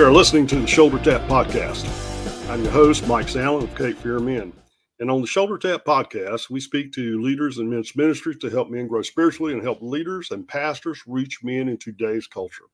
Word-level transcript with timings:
You 0.00 0.06
are 0.06 0.12
listening 0.12 0.46
to 0.46 0.58
the 0.58 0.66
Shoulder 0.66 0.98
Tap 0.98 1.20
Podcast. 1.28 1.84
I'm 2.48 2.62
your 2.62 2.72
host, 2.72 3.06
Mike 3.06 3.26
Sandlin 3.26 3.64
of 3.64 3.74
Cape 3.74 3.98
Fear 3.98 4.20
Men. 4.20 4.50
And 4.98 5.10
on 5.10 5.20
the 5.20 5.26
Shoulder 5.26 5.58
Tap 5.58 5.84
Podcast, 5.84 6.48
we 6.48 6.58
speak 6.58 6.90
to 6.94 7.20
leaders 7.20 7.58
in 7.58 7.68
men's 7.68 7.94
ministries 7.94 8.38
to 8.38 8.48
help 8.48 8.70
men 8.70 8.86
grow 8.86 9.02
spiritually 9.02 9.52
and 9.52 9.62
help 9.62 9.82
leaders 9.82 10.30
and 10.30 10.48
pastors 10.48 11.02
reach 11.06 11.44
men 11.44 11.68
in 11.68 11.76
today's 11.76 12.26
culture, 12.26 12.64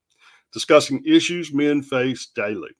discussing 0.53 1.03
issues 1.05 1.53
men 1.53 1.83
face 1.83 2.29
daily. 2.37 2.71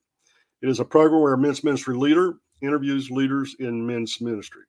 It 0.61 0.69
is 0.69 0.79
a 0.79 0.85
program 0.85 1.23
where 1.23 1.33
a 1.33 1.37
men's 1.37 1.65
ministry 1.65 1.97
leader 1.97 2.35
interviews 2.61 3.11
leaders 3.11 3.53
in 3.59 3.85
men's 3.85 4.21
ministry. 4.21 4.63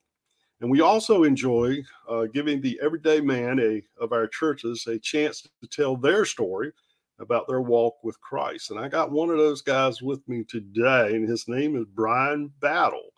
And 0.61 0.69
we 0.69 0.81
also 0.81 1.23
enjoy 1.23 1.85
uh, 2.11 2.25
giving 2.35 2.61
the 2.61 2.81
everyday 2.83 3.21
man 3.21 3.61
a, 3.61 3.81
of 4.03 4.11
our 4.13 4.27
churches 4.27 4.89
a 4.89 4.99
chance 4.99 5.43
to 5.43 5.69
tell 5.71 5.97
their 5.97 6.25
story 6.25 6.73
about 7.21 7.49
their 7.49 7.61
walk 7.61 7.97
with 8.03 8.21
Christ. 8.21 8.71
And 8.71 8.79
I 8.79 8.89
got 8.89 9.11
one 9.11 9.31
of 9.31 9.39
those 9.39 9.63
guys 9.63 10.01
with 10.03 10.27
me 10.29 10.45
today, 10.45 11.15
and 11.15 11.29
his 11.29 11.49
name 11.49 11.77
is 11.77 11.87
Brian 11.95 12.53
Battle. 12.61 13.11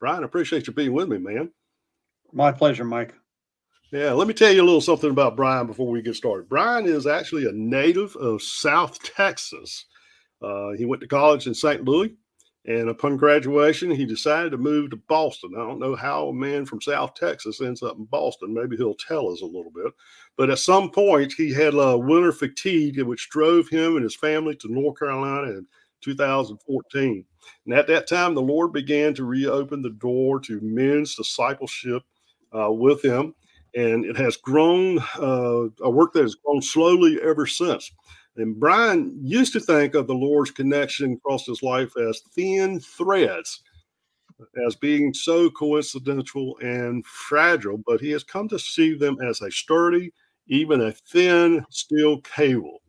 Brian, 0.00 0.22
I 0.22 0.26
appreciate 0.26 0.66
you 0.66 0.72
being 0.72 0.92
with 0.92 1.08
me, 1.08 1.18
man. 1.18 1.50
My 2.32 2.50
pleasure, 2.50 2.84
Mike. 2.84 3.14
Yeah, 3.92 4.12
let 4.12 4.26
me 4.26 4.32
tell 4.32 4.50
you 4.50 4.62
a 4.62 4.64
little 4.64 4.80
something 4.80 5.10
about 5.10 5.36
Brian 5.36 5.66
before 5.66 5.90
we 5.90 6.00
get 6.00 6.16
started. 6.16 6.48
Brian 6.48 6.86
is 6.86 7.06
actually 7.06 7.46
a 7.46 7.52
native 7.52 8.16
of 8.16 8.42
South 8.42 8.98
Texas. 9.02 9.84
Uh, 10.40 10.70
he 10.70 10.86
went 10.86 11.02
to 11.02 11.08
college 11.08 11.46
in 11.46 11.54
St. 11.54 11.84
Louis 11.84 12.14
and 12.64 12.88
upon 12.88 13.16
graduation, 13.16 13.90
he 13.90 14.06
decided 14.06 14.50
to 14.50 14.58
move 14.58 14.90
to 14.90 14.96
Boston. 14.96 15.52
I 15.56 15.60
don't 15.60 15.80
know 15.80 15.96
how 15.96 16.28
a 16.28 16.32
man 16.32 16.64
from 16.64 16.80
South 16.80 17.14
Texas 17.14 17.60
ends 17.60 17.82
up 17.82 17.96
in 17.96 18.04
Boston. 18.04 18.54
Maybe 18.54 18.76
he'll 18.76 18.94
tell 18.94 19.28
us 19.28 19.42
a 19.42 19.46
little 19.46 19.72
bit. 19.74 19.92
But 20.36 20.48
at 20.48 20.60
some 20.60 20.88
point, 20.90 21.32
he 21.32 21.52
had 21.52 21.74
a 21.74 21.98
winter 21.98 22.30
fatigue, 22.30 23.00
which 23.02 23.30
drove 23.30 23.68
him 23.68 23.96
and 23.96 24.04
his 24.04 24.14
family 24.14 24.54
to 24.56 24.72
North 24.72 24.96
Carolina 24.96 25.48
in 25.48 25.66
2014. 26.02 27.24
And 27.66 27.74
at 27.74 27.88
that 27.88 28.06
time, 28.06 28.34
the 28.34 28.42
Lord 28.42 28.72
began 28.72 29.12
to 29.14 29.24
reopen 29.24 29.82
the 29.82 29.90
door 29.90 30.38
to 30.40 30.60
men's 30.60 31.16
discipleship 31.16 32.02
uh, 32.56 32.70
with 32.70 33.04
him. 33.04 33.34
And 33.74 34.04
it 34.04 34.16
has 34.18 34.36
grown, 34.36 35.00
uh, 35.18 35.64
a 35.82 35.90
work 35.90 36.12
that 36.12 36.22
has 36.22 36.36
grown 36.36 36.62
slowly 36.62 37.18
ever 37.22 37.46
since. 37.46 37.90
And 38.36 38.58
Brian 38.58 39.18
used 39.22 39.52
to 39.52 39.60
think 39.60 39.94
of 39.94 40.06
the 40.06 40.14
Lord's 40.14 40.50
connection 40.50 41.14
across 41.14 41.46
his 41.46 41.62
life 41.62 41.92
as 41.98 42.22
thin 42.34 42.80
threads, 42.80 43.62
as 44.66 44.74
being 44.76 45.12
so 45.12 45.50
coincidental 45.50 46.56
and 46.62 47.04
fragile, 47.04 47.78
but 47.86 48.00
he 48.00 48.10
has 48.10 48.24
come 48.24 48.48
to 48.48 48.58
see 48.58 48.94
them 48.94 49.18
as 49.20 49.40
a 49.42 49.50
sturdy, 49.50 50.12
even 50.48 50.80
a 50.80 50.92
thin 50.92 51.64
steel 51.70 52.20
cable. 52.22 52.80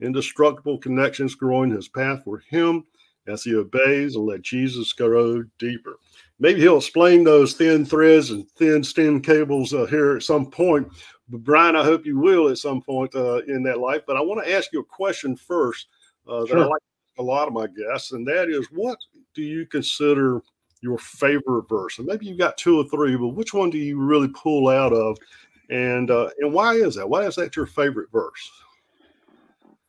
Indestructible 0.00 0.78
connections 0.78 1.34
growing 1.34 1.70
his 1.70 1.88
path 1.88 2.22
for 2.24 2.42
him 2.50 2.84
as 3.26 3.42
he 3.42 3.54
obeys 3.54 4.14
and 4.14 4.24
let 4.24 4.42
Jesus 4.42 4.92
grow 4.92 5.42
deeper. 5.58 5.98
Maybe 6.38 6.60
he'll 6.60 6.78
explain 6.78 7.24
those 7.24 7.54
thin 7.54 7.84
threads 7.84 8.30
and 8.30 8.48
thin 8.52 8.84
steel 8.84 9.20
cables 9.20 9.72
uh, 9.72 9.86
here 9.86 10.16
at 10.16 10.22
some 10.22 10.50
point. 10.50 10.88
But 11.28 11.42
Brian, 11.42 11.76
I 11.76 11.82
hope 11.82 12.06
you 12.06 12.18
will 12.18 12.48
at 12.48 12.58
some 12.58 12.80
point 12.80 13.14
uh, 13.14 13.42
in 13.48 13.62
that 13.64 13.80
life. 13.80 14.02
But 14.06 14.16
I 14.16 14.20
want 14.20 14.44
to 14.44 14.52
ask 14.52 14.72
you 14.72 14.80
a 14.80 14.84
question 14.84 15.36
first 15.36 15.88
uh, 16.28 16.40
that 16.40 16.48
sure. 16.48 16.58
I 16.58 16.66
like 16.66 16.82
a 17.18 17.22
lot 17.22 17.48
of 17.48 17.54
my 17.54 17.66
guests, 17.66 18.12
and 18.12 18.26
that 18.28 18.48
is, 18.48 18.66
what 18.72 18.98
do 19.34 19.42
you 19.42 19.66
consider 19.66 20.42
your 20.82 20.98
favorite 20.98 21.68
verse? 21.68 21.98
And 21.98 22.06
maybe 22.06 22.26
you've 22.26 22.38
got 22.38 22.56
two 22.56 22.78
or 22.78 22.84
three, 22.84 23.16
but 23.16 23.28
which 23.28 23.54
one 23.54 23.70
do 23.70 23.78
you 23.78 23.98
really 23.98 24.28
pull 24.28 24.68
out 24.68 24.92
of? 24.92 25.18
And 25.70 26.10
uh, 26.10 26.30
and 26.38 26.52
why 26.52 26.74
is 26.74 26.94
that? 26.94 27.08
Why 27.08 27.22
is 27.22 27.34
that 27.36 27.56
your 27.56 27.66
favorite 27.66 28.10
verse? 28.12 28.50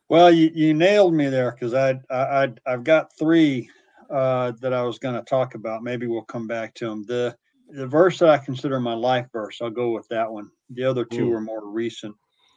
Well, 0.08 0.32
you, 0.32 0.50
you 0.54 0.74
nailed 0.74 1.14
me 1.14 1.28
there 1.28 1.52
because 1.52 1.74
I, 1.74 2.00
I 2.10 2.52
I've 2.66 2.82
got 2.82 3.16
three 3.16 3.70
uh, 4.10 4.52
that 4.60 4.72
I 4.72 4.82
was 4.82 4.98
going 4.98 5.14
to 5.14 5.22
talk 5.22 5.54
about. 5.54 5.84
Maybe 5.84 6.06
we'll 6.06 6.22
come 6.22 6.46
back 6.46 6.74
to 6.76 6.86
them. 6.86 7.04
The 7.04 7.36
the 7.68 7.86
verse 7.86 8.18
that 8.18 8.30
I 8.30 8.38
consider 8.38 8.80
my 8.80 8.94
life 8.94 9.26
verse, 9.32 9.60
I'll 9.60 9.70
go 9.70 9.90
with 9.90 10.08
that 10.08 10.30
one. 10.30 10.50
The 10.70 10.84
other 10.84 11.04
two 11.04 11.30
mm. 11.30 11.36
are 11.36 11.40
more 11.40 11.66
recent. 11.66 12.14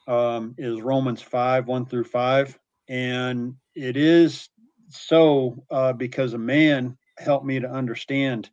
Um, 0.08 0.56
is 0.58 0.82
Romans 0.82 1.22
five 1.22 1.68
one 1.68 1.86
through 1.86 2.06
five, 2.06 2.58
and 2.90 3.56
it 3.76 3.98
is 3.98 4.50
so 4.90 5.64
uh, 5.70 5.94
because 5.94 6.34
a 6.34 6.40
man 6.40 6.98
helped 7.18 7.46
me 7.46 7.60
to 7.60 7.70
understand 7.70 8.50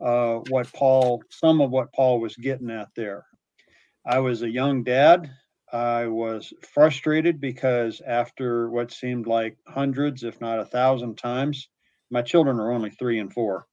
uh, 0.00 0.40
what 0.48 0.72
Paul, 0.72 1.22
some 1.30 1.60
of 1.60 1.70
what 1.70 1.92
Paul 1.92 2.20
was 2.20 2.36
getting 2.36 2.70
at 2.70 2.88
there. 2.96 3.24
I 4.04 4.18
was 4.18 4.42
a 4.42 4.50
young 4.50 4.82
dad. 4.82 5.30
I 5.72 6.06
was 6.06 6.52
frustrated 6.72 7.40
because 7.40 8.00
after 8.06 8.70
what 8.70 8.90
seemed 8.90 9.26
like 9.26 9.56
hundreds, 9.68 10.24
if 10.24 10.40
not 10.40 10.60
a 10.60 10.64
thousand 10.64 11.16
times, 11.16 11.68
my 12.10 12.22
children 12.22 12.58
are 12.58 12.72
only 12.72 12.90
three 12.90 13.18
and 13.18 13.32
four 13.32 13.66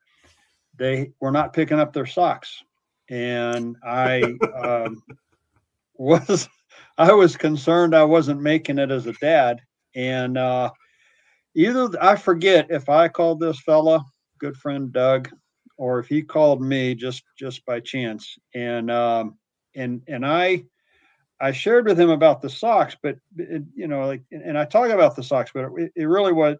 they 0.77 1.11
were 1.19 1.31
not 1.31 1.53
picking 1.53 1.79
up 1.79 1.93
their 1.93 2.05
socks, 2.05 2.63
and 3.09 3.75
I 3.83 4.21
um, 4.55 5.01
was 5.95 6.49
I 6.97 7.13
was 7.13 7.37
concerned 7.37 7.95
I 7.95 8.03
wasn't 8.03 8.41
making 8.41 8.79
it 8.79 8.91
as 8.91 9.07
a 9.07 9.13
dad, 9.13 9.61
and 9.95 10.37
uh, 10.37 10.71
either 11.55 11.89
I 12.01 12.15
forget 12.15 12.67
if 12.69 12.89
I 12.89 13.07
called 13.07 13.39
this 13.39 13.59
fella, 13.59 14.03
good 14.39 14.57
friend 14.57 14.91
Doug, 14.91 15.29
or 15.77 15.99
if 15.99 16.07
he 16.07 16.21
called 16.21 16.61
me 16.61 16.95
just 16.95 17.23
just 17.37 17.65
by 17.65 17.79
chance, 17.79 18.37
and 18.53 18.91
um, 18.91 19.37
and 19.75 20.01
and 20.07 20.25
I. 20.25 20.65
I 21.37 21.51
shared 21.51 21.85
with 21.85 21.99
him 21.99 22.11
about 22.11 22.41
the 22.41 22.49
socks, 22.49 22.95
but 23.03 23.17
you 23.35 23.87
know, 23.89 24.07
like, 24.07 24.21
and 24.31 24.57
I 24.57 24.63
talk 24.63 24.89
about 24.89 25.17
the 25.17 25.21
socks, 25.21 25.51
but 25.53 25.65
it, 25.75 25.91
it 25.93 26.05
really 26.05 26.31
was 26.31 26.55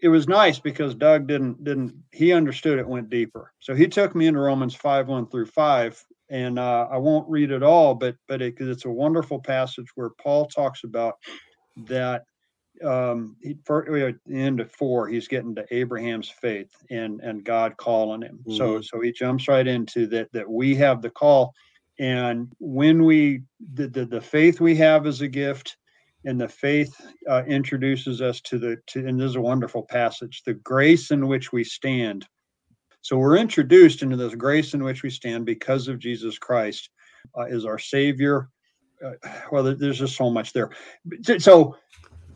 it 0.00 0.08
was 0.08 0.28
nice 0.28 0.58
because 0.58 0.94
Doug 0.94 1.26
didn't 1.26 1.64
didn't 1.64 1.94
he 2.12 2.32
understood 2.32 2.78
it 2.78 2.86
went 2.86 3.10
deeper. 3.10 3.52
So 3.60 3.74
he 3.74 3.88
took 3.88 4.14
me 4.14 4.26
into 4.26 4.40
Romans 4.40 4.74
five 4.74 5.08
one 5.08 5.26
through 5.26 5.46
five, 5.46 6.02
and 6.30 6.58
uh, 6.58 6.88
I 6.90 6.98
won't 6.98 7.28
read 7.28 7.50
it 7.50 7.62
all, 7.62 7.94
but 7.94 8.16
but 8.26 8.40
it, 8.40 8.54
it's 8.58 8.84
a 8.84 8.90
wonderful 8.90 9.40
passage 9.40 9.88
where 9.94 10.10
Paul 10.10 10.46
talks 10.46 10.84
about 10.84 11.14
that. 11.86 12.24
Um, 12.84 13.36
he, 13.42 13.56
for, 13.64 14.06
at 14.06 14.14
the 14.24 14.40
end 14.40 14.60
of 14.60 14.70
four, 14.70 15.08
he's 15.08 15.26
getting 15.26 15.56
to 15.56 15.66
Abraham's 15.74 16.28
faith 16.28 16.70
and 16.90 17.20
and 17.20 17.44
God 17.44 17.76
calling 17.76 18.22
him. 18.22 18.38
Mm-hmm. 18.38 18.56
So 18.56 18.80
so 18.80 19.00
he 19.00 19.10
jumps 19.10 19.48
right 19.48 19.66
into 19.66 20.06
that 20.08 20.30
that 20.32 20.48
we 20.48 20.76
have 20.76 21.02
the 21.02 21.10
call, 21.10 21.54
and 21.98 22.52
when 22.60 23.04
we 23.04 23.42
the 23.74 23.88
the, 23.88 24.04
the 24.04 24.20
faith 24.20 24.60
we 24.60 24.76
have 24.76 25.08
is 25.08 25.22
a 25.22 25.28
gift 25.28 25.76
and 26.24 26.40
the 26.40 26.48
faith 26.48 26.94
uh, 27.28 27.42
introduces 27.46 28.20
us 28.20 28.40
to 28.42 28.58
the 28.58 28.76
to 28.86 29.06
and 29.06 29.20
this 29.20 29.30
is 29.30 29.36
a 29.36 29.40
wonderful 29.40 29.82
passage 29.82 30.42
the 30.44 30.54
grace 30.54 31.10
in 31.10 31.28
which 31.28 31.52
we 31.52 31.64
stand. 31.64 32.26
So 33.02 33.16
we're 33.16 33.38
introduced 33.38 34.02
into 34.02 34.16
this 34.16 34.34
grace 34.34 34.74
in 34.74 34.82
which 34.82 35.02
we 35.02 35.10
stand 35.10 35.46
because 35.46 35.88
of 35.88 35.98
jesus 35.98 36.38
christ 36.38 36.90
uh, 37.38 37.44
is 37.44 37.64
our 37.64 37.78
savior. 37.78 38.48
Uh, 39.04 39.12
well 39.52 39.62
there's 39.62 39.98
just 39.98 40.16
so 40.16 40.30
much 40.30 40.52
there. 40.52 40.70
So 41.38 41.76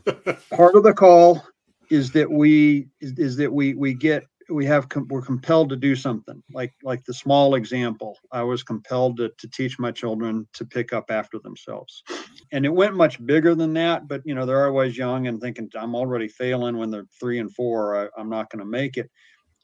part 0.51 0.75
of 0.75 0.83
the 0.83 0.93
call 0.93 1.43
is 1.89 2.11
that 2.11 2.29
we 2.29 2.87
is, 3.01 3.13
is 3.19 3.37
that 3.37 3.51
we 3.51 3.73
we 3.73 3.93
get 3.93 4.23
we 4.49 4.65
have 4.65 4.87
we're 5.09 5.21
compelled 5.21 5.69
to 5.69 5.75
do 5.75 5.95
something. 5.95 6.41
Like 6.53 6.73
like 6.83 7.03
the 7.05 7.13
small 7.13 7.55
example 7.55 8.17
i 8.31 8.41
was 8.43 8.63
compelled 8.63 9.17
to, 9.17 9.31
to 9.37 9.49
teach 9.49 9.79
my 9.79 9.91
children 9.91 10.47
to 10.53 10.65
pick 10.65 10.93
up 10.93 11.05
after 11.09 11.39
themselves. 11.39 12.03
And 12.51 12.65
it 12.65 12.73
went 12.73 12.95
much 12.95 13.23
bigger 13.25 13.55
than 13.55 13.73
that 13.73 14.07
but 14.07 14.21
you 14.25 14.35
know 14.35 14.45
they're 14.45 14.67
always 14.67 14.97
young 14.97 15.27
and 15.27 15.39
thinking 15.41 15.69
i'm 15.75 15.95
already 15.95 16.27
failing 16.27 16.77
when 16.77 16.91
they're 16.91 17.07
three 17.19 17.39
and 17.39 17.53
four 17.53 18.05
I, 18.05 18.19
i'm 18.19 18.29
not 18.29 18.49
going 18.49 18.59
to 18.59 18.65
make 18.65 18.97
it. 18.97 19.09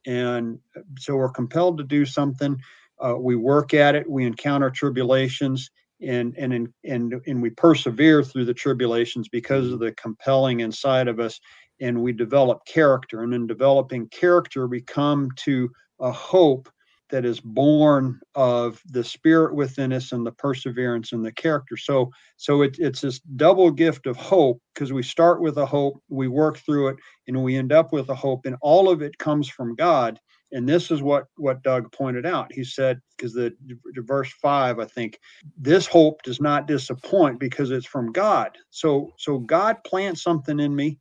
And 0.06 0.60
so 0.98 1.16
we're 1.16 1.30
compelled 1.30 1.78
to 1.78 1.84
do 1.84 2.06
something. 2.06 2.58
Uh, 3.04 3.16
we 3.18 3.36
work 3.36 3.74
at 3.74 3.96
it 3.96 4.10
we 4.10 4.26
encounter 4.26 4.70
tribulations 4.70 5.70
and 6.02 6.36
and 6.38 6.70
and 6.84 7.14
and 7.26 7.42
we 7.42 7.50
persevere 7.50 8.24
through 8.24 8.46
the 8.46 8.54
tribulations 8.54 9.28
because 9.30 9.72
of 9.72 9.80
the 9.80 9.92
compelling 9.94 10.62
inside 10.62 11.08
of 11.08 11.20
us 11.20 11.40
and 11.82 12.02
we 12.02 12.12
develop 12.12 12.66
character. 12.66 13.24
And 13.24 13.34
in 13.34 13.48
developing 13.48 14.08
character, 14.10 14.68
we 14.68 14.82
come 14.82 15.30
to 15.38 15.70
a 16.00 16.12
hope 16.12 16.70
that 17.10 17.26
is 17.26 17.40
born 17.40 18.20
of 18.36 18.82
the 18.86 19.04
spirit 19.04 19.56
within 19.56 19.92
us 19.92 20.12
and 20.12 20.26
the 20.26 20.32
perseverance 20.32 21.12
and 21.12 21.26
the 21.26 21.32
character. 21.32 21.76
So, 21.76 22.12
so 22.38 22.62
it, 22.62 22.78
it's 22.80 23.02
this 23.02 23.20
double 23.20 23.72
gift 23.72 24.06
of 24.06 24.16
hope 24.16 24.62
because 24.74 24.94
we 24.94 25.04
start 25.04 25.42
with 25.42 25.58
a 25.58 25.66
hope, 25.66 26.02
we 26.10 26.28
work 26.28 26.60
through 26.60 26.90
it, 26.90 26.98
and 27.28 27.44
we 27.44 27.58
end 27.58 27.72
up 27.72 27.92
with 27.92 28.10
a 28.10 28.16
hope, 28.16 28.46
and 28.46 28.56
all 28.62 28.90
of 28.90 29.02
it 29.02 29.18
comes 29.18 29.50
from 29.50 29.76
God. 29.76 30.20
And 30.52 30.68
this 30.68 30.90
is 30.90 31.02
what 31.02 31.26
what 31.38 31.62
Doug 31.62 31.92
pointed 31.92 32.26
out. 32.26 32.52
He 32.52 32.64
said, 32.64 33.00
because 33.16 33.34
the, 33.34 33.56
verse 33.98 34.32
five, 34.42 34.80
I 34.80 34.86
think, 34.86 35.20
this 35.58 35.86
hope 35.86 36.24
does 36.24 36.42
not 36.42 36.68
disappoint 36.68 37.40
because 37.40 37.70
it's 37.70 37.86
from 37.86 38.12
God. 38.12 38.58
So, 38.72 39.14
so 39.18 39.38
God 39.40 39.78
plants 39.84 40.24
something 40.24 40.60
in 40.60 40.76
me 40.76 40.98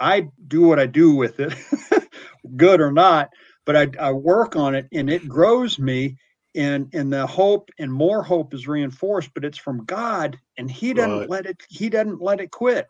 I 0.00 0.28
do 0.46 0.62
what 0.62 0.78
I 0.78 0.86
do 0.86 1.14
with 1.14 1.40
it, 1.40 1.54
good 2.56 2.80
or 2.80 2.92
not, 2.92 3.30
but 3.66 3.76
I, 3.76 3.88
I 4.00 4.12
work 4.12 4.56
on 4.56 4.74
it 4.74 4.86
and 4.92 5.10
it 5.10 5.28
grows 5.28 5.78
me 5.78 6.16
and 6.54 6.88
and 6.94 7.12
the 7.12 7.26
hope 7.26 7.70
and 7.78 7.92
more 7.92 8.22
hope 8.22 8.54
is 8.54 8.66
reinforced 8.66 9.30
but 9.34 9.44
it's 9.44 9.58
from 9.58 9.84
god 9.84 10.38
and 10.56 10.70
he 10.70 10.94
doesn't 10.94 11.18
right. 11.20 11.28
let 11.28 11.46
it 11.46 11.62
he 11.68 11.90
doesn't 11.90 12.22
let 12.22 12.40
it 12.40 12.50
quit 12.50 12.88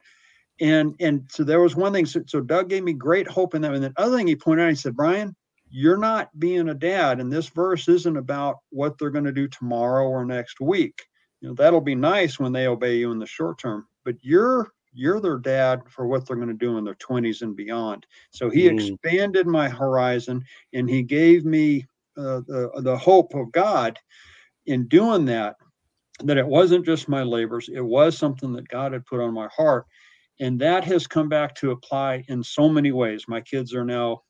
And 0.61 0.95
and 1.01 1.25
so 1.31 1.45
there 1.45 1.61
was 1.61 1.77
one 1.77 1.93
thing. 1.93 2.07
So, 2.07 2.23
so 2.27 2.41
Doug 2.41 2.69
gave 2.69 2.85
me 2.85 2.93
great 2.93 3.29
hope 3.29 3.55
in 3.55 3.63
that. 3.63 3.75
And 3.75 3.85
the 3.85 3.93
other 3.97 4.17
thing 4.17 4.27
he 4.27 4.37
pointed 4.37 4.65
out, 4.65 4.71
he 4.71 4.75
said, 4.77 4.97
Brian, 4.97 5.37
you're 5.71 5.99
not 5.99 6.31
being 6.39 6.69
a 6.69 6.75
dad, 6.75 7.21
and 7.21 7.33
this 7.33 7.49
verse 7.49 7.89
isn't 7.89 8.17
about 8.17 8.57
what 8.71 8.99
they're 8.99 9.11
going 9.11 9.25
to 9.27 9.33
do 9.33 9.49
tomorrow 9.49 10.07
or 10.09 10.25
next 10.25 10.61
week. 10.61 11.03
You 11.41 11.49
know, 11.49 11.55
that'll 11.55 11.81
be 11.81 11.95
nice 11.95 12.39
when 12.39 12.53
they 12.53 12.67
obey 12.67 12.97
you 12.97 13.13
in 13.13 13.19
the 13.19 13.27
short 13.27 13.59
term, 13.59 13.87
but 14.05 14.17
you're 14.23 14.71
you're 14.99 15.21
their 15.21 15.39
dad 15.39 15.81
for 15.89 16.09
what 16.09 16.27
they're 16.27 16.37
going 16.37 16.49
to 16.49 16.55
do 16.55 16.77
in 16.77 16.85
their 16.85 16.97
20s 16.97 17.43
and 17.43 17.55
beyond. 17.55 18.05
So 18.33 18.51
he 18.51 18.69
mm. 18.69 18.75
expanded 18.75 19.47
my 19.47 19.69
horizon 19.69 20.45
and 20.73 20.91
he 20.91 21.05
gave 21.05 21.45
me 21.45 21.87
uh, 22.17 22.41
the, 22.49 22.71
the 22.83 22.99
hope 22.99 23.33
of 23.35 23.53
God 23.53 23.97
in 24.67 24.89
doing 24.89 25.25
that, 25.27 25.55
that 26.25 26.37
it 26.37 26.47
wasn't 26.47 26.85
just 26.85 27.09
my 27.09 27.23
labors, 27.23 27.69
it 27.73 27.81
was 27.81 28.19
something 28.19 28.53
that 28.55 28.67
God 28.67 28.93
had 28.93 29.07
put 29.07 29.21
on 29.21 29.33
my 29.33 29.49
heart. 29.57 29.87
And 30.41 30.61
that 30.61 30.83
has 30.85 31.07
come 31.07 31.29
back 31.29 31.55
to 31.57 31.71
apply 31.71 32.25
in 32.29 32.43
so 32.43 32.69
many 32.69 32.91
ways. 32.91 33.27
My 33.29 33.41
kids 33.41 33.75
are 33.75 33.85
now, 33.85 34.23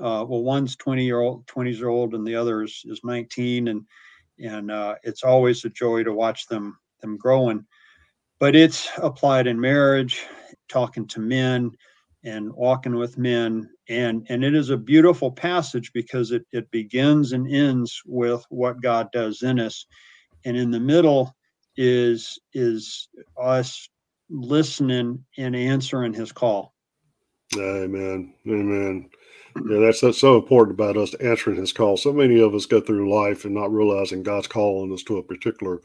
uh, 0.00 0.26
well, 0.28 0.42
one's 0.42 0.74
20 0.74 1.04
year 1.04 1.20
old, 1.20 1.46
20 1.46 1.70
years 1.70 1.82
old, 1.84 2.14
and 2.14 2.26
the 2.26 2.34
other 2.34 2.64
is, 2.64 2.82
is 2.84 3.00
19. 3.04 3.68
And, 3.68 3.82
and 4.44 4.72
uh, 4.72 4.96
it's 5.04 5.22
always 5.22 5.64
a 5.64 5.70
joy 5.70 6.02
to 6.02 6.12
watch 6.12 6.48
them, 6.48 6.76
them 7.00 7.16
growing 7.16 7.64
but 8.38 8.56
it's 8.56 8.88
applied 8.98 9.46
in 9.46 9.60
marriage, 9.60 10.24
talking 10.68 11.06
to 11.08 11.20
men 11.20 11.70
and 12.24 12.52
walking 12.52 12.94
with 12.94 13.18
men. 13.18 13.68
And, 13.88 14.26
and 14.30 14.42
it 14.42 14.54
is 14.54 14.70
a 14.70 14.76
beautiful 14.76 15.30
passage 15.30 15.92
because 15.92 16.30
it, 16.30 16.44
it 16.52 16.70
begins 16.70 17.32
and 17.32 17.52
ends 17.52 18.02
with 18.06 18.44
what 18.48 18.80
God 18.80 19.08
does 19.12 19.42
in 19.42 19.60
us. 19.60 19.86
And 20.44 20.56
in 20.56 20.70
the 20.70 20.80
middle 20.80 21.34
is 21.76 22.38
is 22.52 23.08
us 23.40 23.88
listening 24.30 25.24
and 25.38 25.56
answering 25.56 26.12
his 26.12 26.32
call. 26.32 26.74
Amen. 27.56 28.34
Amen. 28.46 29.10
Yeah, 29.68 29.80
that's 29.80 30.00
that's 30.00 30.20
so 30.20 30.36
important 30.36 30.74
about 30.74 30.96
us 30.96 31.14
answering 31.14 31.56
his 31.56 31.72
call. 31.72 31.96
So 31.96 32.12
many 32.12 32.40
of 32.40 32.54
us 32.54 32.66
go 32.66 32.80
through 32.80 33.12
life 33.12 33.44
and 33.44 33.54
not 33.54 33.72
realizing 33.72 34.22
God's 34.22 34.48
calling 34.48 34.92
us 34.92 35.02
to 35.04 35.18
a 35.18 35.22
particular 35.22 35.80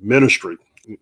ministry 0.00 0.56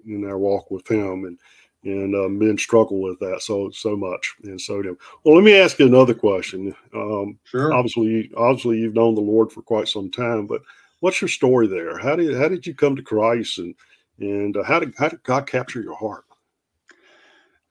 in 0.06 0.24
our 0.24 0.38
walk 0.38 0.70
with 0.70 0.90
Him, 0.90 1.24
and 1.24 1.38
and 1.84 2.14
uh, 2.14 2.28
men 2.28 2.58
struggle 2.58 3.00
with 3.00 3.18
that 3.20 3.42
so 3.42 3.70
so 3.70 3.96
much, 3.96 4.34
and 4.42 4.60
so 4.60 4.82
do. 4.82 4.98
Well, 5.24 5.36
let 5.36 5.44
me 5.44 5.56
ask 5.56 5.78
you 5.78 5.86
another 5.86 6.14
question. 6.14 6.74
Um, 6.94 7.38
sure. 7.44 7.72
Obviously, 7.72 8.30
obviously, 8.36 8.78
you've 8.78 8.94
known 8.94 9.14
the 9.14 9.20
Lord 9.20 9.52
for 9.52 9.62
quite 9.62 9.88
some 9.88 10.10
time, 10.10 10.46
but 10.46 10.62
what's 11.00 11.20
your 11.20 11.28
story 11.28 11.66
there? 11.66 11.98
How 11.98 12.16
did 12.16 12.36
how 12.36 12.48
did 12.48 12.66
you 12.66 12.74
come 12.74 12.96
to 12.96 13.02
Christ, 13.02 13.58
and 13.58 13.74
and 14.18 14.56
uh, 14.56 14.64
how 14.64 14.80
did 14.80 14.94
how 14.96 15.08
did 15.08 15.22
God 15.22 15.46
capture 15.46 15.80
your 15.80 15.96
heart? 15.96 16.24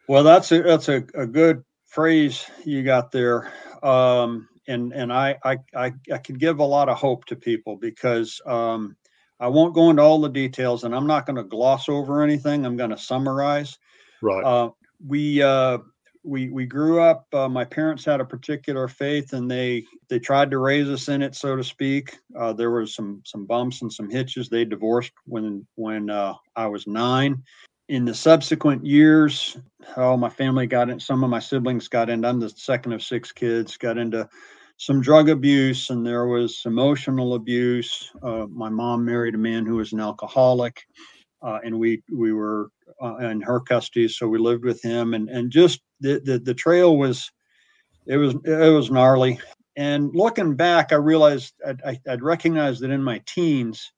Well, 0.08 0.24
that's 0.24 0.52
a 0.52 0.62
that's 0.62 0.90
a, 0.90 1.04
a 1.16 1.26
good 1.26 1.64
phrase 1.88 2.46
you 2.64 2.84
got 2.84 3.12
there. 3.12 3.52
Um, 3.82 4.48
and 4.68 4.94
and 4.94 5.12
I, 5.12 5.38
I 5.44 5.58
I 5.76 5.94
I 6.12 6.18
can 6.18 6.38
give 6.38 6.60
a 6.60 6.64
lot 6.64 6.90
of 6.90 6.98
hope 6.98 7.26
to 7.26 7.36
people 7.36 7.76
because 7.76 8.42
um, 8.46 8.96
I 9.40 9.48
won't 9.48 9.74
go 9.74 9.90
into 9.90 10.02
all 10.02 10.22
the 10.22 10.30
details, 10.30 10.84
and 10.84 10.96
I'm 10.96 11.08
not 11.08 11.26
going 11.26 11.36
to 11.36 11.44
gloss 11.44 11.90
over 11.90 12.24
anything. 12.24 12.66
I'm 12.66 12.78
going 12.78 12.92
to 12.92 12.98
summarize. 12.98 13.78
Right. 14.22 14.44
Uh, 14.44 14.70
we 15.06 15.42
uh, 15.42 15.80
we 16.24 16.50
we 16.50 16.66
grew 16.66 17.02
up. 17.02 17.28
Uh, 17.34 17.48
my 17.48 17.66
parents 17.66 18.06
had 18.06 18.22
a 18.22 18.26
particular 18.26 18.88
faith, 18.88 19.34
and 19.34 19.50
they 19.50 19.84
they 20.08 20.20
tried 20.20 20.52
to 20.52 20.58
raise 20.58 20.90
us 20.90 21.08
in 21.10 21.22
it, 21.22 21.36
so 21.36 21.56
to 21.56 21.64
speak. 21.64 22.18
Uh, 22.38 22.54
there 22.54 22.72
was 22.72 22.96
some 22.96 23.22
some 23.26 23.46
bumps 23.46 23.82
and 23.82 23.92
some 23.92 24.10
hitches. 24.10 24.50
They 24.50 24.66
divorced 24.66 25.12
when 25.26 25.66
when 25.76 26.10
uh, 26.10 26.34
I 26.56 26.68
was 26.68 26.88
nine. 26.88 27.44
In 27.88 28.04
the 28.04 28.16
subsequent 28.16 28.84
years, 28.84 29.58
oh, 29.96 30.18
my 30.18 30.30
family 30.30 30.66
got 30.66 30.90
in. 30.90 31.00
Some 31.00 31.24
of 31.24 31.30
my 31.30 31.40
siblings 31.40 31.88
got 31.88 32.10
in. 32.10 32.26
I'm 32.26 32.40
the 32.40 32.50
second 32.50 32.94
of 32.94 33.04
six 33.04 33.32
kids. 33.32 33.78
Got 33.78 34.00
into 34.00 34.28
some 34.78 35.02
drug 35.02 35.30
abuse 35.30 35.90
and 35.90 36.06
there 36.06 36.28
was 36.28 36.62
emotional 36.66 37.36
abuse. 37.36 38.12
Uh, 38.22 38.46
my 38.50 38.70
mom 38.70 39.06
married 39.06 39.36
a 39.36 39.38
man 39.40 39.66
who 39.66 39.78
was 39.78 39.94
an 39.94 40.00
alcoholic, 40.00 40.82
uh, 41.42 41.60
and 41.64 41.78
we 41.78 42.04
we 42.12 42.34
were 42.34 42.70
uh, 43.02 43.18
in 43.18 43.42
her 43.42 43.60
custody, 43.60 44.08
so 44.08 44.28
we 44.28 44.38
lived 44.38 44.66
with 44.66 44.82
him. 44.82 45.14
And 45.14 45.30
and 45.30 45.52
just 45.52 45.82
the, 46.02 46.22
the 46.24 46.40
the 46.40 46.54
trail 46.54 46.98
was 46.98 47.32
it 48.06 48.18
was 48.18 48.36
it 48.46 48.74
was 48.74 48.92
gnarly. 48.92 49.40
And 49.78 50.16
looking 50.16 50.56
back, 50.56 50.94
I 50.94 50.96
realized 50.96 51.54
I'd, 51.66 51.82
I, 51.84 52.00
I'd 52.08 52.24
recognized 52.24 52.82
that 52.82 52.92
in 52.92 53.04
my 53.04 53.22
teens, 53.26 53.92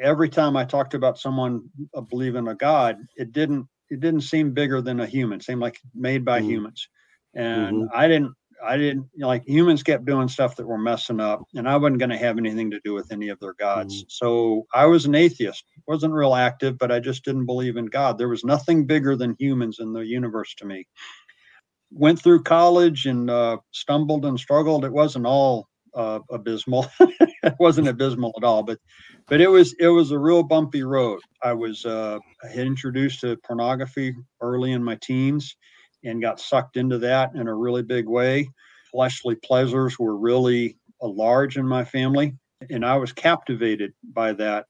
every 0.00 0.28
time 0.28 0.56
I 0.56 0.64
talked 0.64 0.94
about 0.94 1.18
someone 1.18 1.62
believing 2.08 2.48
a 2.48 2.54
God, 2.54 2.98
it 3.16 3.32
didn't 3.32 3.66
it 3.90 4.00
didn't 4.00 4.22
seem 4.22 4.52
bigger 4.52 4.80
than 4.80 5.00
a 5.00 5.06
human. 5.06 5.38
It 5.38 5.44
seemed 5.44 5.60
like 5.60 5.78
made 5.94 6.24
by 6.24 6.40
mm-hmm. 6.40 6.50
humans, 6.50 6.88
and 7.34 7.76
mm-hmm. 7.76 7.96
I 7.96 8.08
didn't 8.08 8.32
I 8.64 8.76
didn't 8.76 9.08
you 9.14 9.20
know, 9.20 9.28
like 9.28 9.44
humans 9.46 9.82
kept 9.82 10.04
doing 10.04 10.28
stuff 10.28 10.56
that 10.56 10.66
were 10.66 10.78
messing 10.78 11.20
up, 11.20 11.42
and 11.54 11.68
I 11.68 11.76
wasn't 11.76 11.98
going 11.98 12.10
to 12.10 12.16
have 12.16 12.38
anything 12.38 12.70
to 12.70 12.80
do 12.84 12.94
with 12.94 13.12
any 13.12 13.28
of 13.28 13.40
their 13.40 13.54
gods. 13.54 14.02
Mm-hmm. 14.02 14.08
So 14.08 14.66
I 14.72 14.86
was 14.86 15.06
an 15.06 15.14
atheist. 15.14 15.64
wasn't 15.86 16.14
real 16.14 16.34
active, 16.34 16.78
but 16.78 16.92
I 16.92 17.00
just 17.00 17.24
didn't 17.24 17.46
believe 17.46 17.76
in 17.76 17.86
God. 17.86 18.18
There 18.18 18.28
was 18.28 18.44
nothing 18.44 18.86
bigger 18.86 19.16
than 19.16 19.36
humans 19.38 19.78
in 19.80 19.92
the 19.92 20.04
universe 20.06 20.54
to 20.56 20.66
me. 20.66 20.86
Went 21.90 22.22
through 22.22 22.44
college 22.44 23.06
and 23.06 23.28
uh, 23.28 23.58
stumbled 23.72 24.24
and 24.24 24.38
struggled. 24.38 24.84
It 24.84 24.92
wasn't 24.92 25.26
all 25.26 25.68
uh, 25.94 26.20
abysmal. 26.30 26.86
it 27.00 27.54
wasn't 27.58 27.88
abysmal 27.88 28.32
at 28.36 28.44
all, 28.44 28.62
but 28.62 28.78
but 29.28 29.40
it 29.40 29.48
was 29.48 29.74
it 29.78 29.88
was 29.88 30.10
a 30.10 30.18
real 30.18 30.42
bumpy 30.42 30.82
road. 30.82 31.20
I 31.42 31.52
was 31.52 31.84
uh, 31.84 32.18
I 32.44 32.48
had 32.48 32.66
introduced 32.66 33.20
to 33.20 33.36
pornography 33.38 34.14
early 34.40 34.72
in 34.72 34.82
my 34.82 34.96
teens 35.02 35.56
and 36.04 36.22
got 36.22 36.40
sucked 36.40 36.76
into 36.76 36.98
that 36.98 37.34
in 37.34 37.48
a 37.48 37.54
really 37.54 37.82
big 37.82 38.08
way. 38.08 38.48
Fleshly 38.90 39.34
pleasures 39.36 39.98
were 39.98 40.16
really 40.16 40.76
large 41.00 41.56
in 41.56 41.66
my 41.66 41.84
family, 41.84 42.34
and 42.70 42.84
I 42.84 42.96
was 42.96 43.12
captivated 43.12 43.92
by 44.12 44.32
that. 44.34 44.66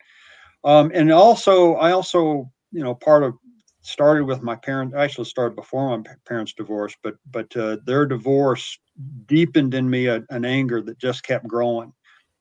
Um, 0.64 0.90
and 0.94 1.10
also, 1.12 1.74
I 1.74 1.92
also, 1.92 2.50
you 2.70 2.82
know, 2.82 2.94
part 2.94 3.22
of 3.24 3.34
started 3.82 4.24
with 4.24 4.42
my 4.42 4.56
parents. 4.56 4.94
Actually, 4.96 5.24
started 5.24 5.56
before 5.56 5.98
my 5.98 6.04
parents' 6.26 6.54
divorce, 6.54 6.94
but 7.02 7.16
but 7.30 7.54
uh, 7.56 7.78
their 7.84 8.06
divorce 8.06 8.78
deepened 9.26 9.74
in 9.74 9.88
me 9.88 10.06
a, 10.06 10.22
an 10.30 10.44
anger 10.44 10.80
that 10.82 10.98
just 10.98 11.24
kept 11.24 11.46
growing 11.48 11.92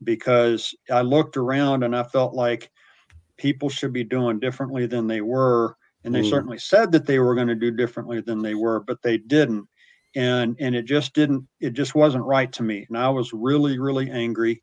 because 0.03 0.73
I 0.91 1.01
looked 1.01 1.37
around 1.37 1.83
and 1.83 1.95
I 1.95 2.03
felt 2.03 2.33
like 2.33 2.69
people 3.37 3.69
should 3.69 3.93
be 3.93 4.03
doing 4.03 4.39
differently 4.39 4.85
than 4.85 5.07
they 5.07 5.21
were 5.21 5.75
and 6.03 6.13
they 6.13 6.21
mm. 6.21 6.29
certainly 6.29 6.57
said 6.57 6.91
that 6.91 7.05
they 7.05 7.19
were 7.19 7.35
going 7.35 7.47
to 7.47 7.55
do 7.55 7.71
differently 7.71 8.21
than 8.21 8.41
they 8.41 8.55
were 8.55 8.79
but 8.79 9.01
they 9.01 9.17
didn't. 9.17 9.67
And 10.15 10.57
and 10.59 10.75
it 10.75 10.85
just 10.85 11.13
didn't 11.13 11.47
it 11.59 11.73
just 11.73 11.95
wasn't 11.95 12.25
right 12.25 12.51
to 12.53 12.63
me. 12.63 12.85
And 12.89 12.97
i 12.97 13.09
was 13.09 13.31
really 13.33 13.79
really 13.79 14.09
angry 14.09 14.61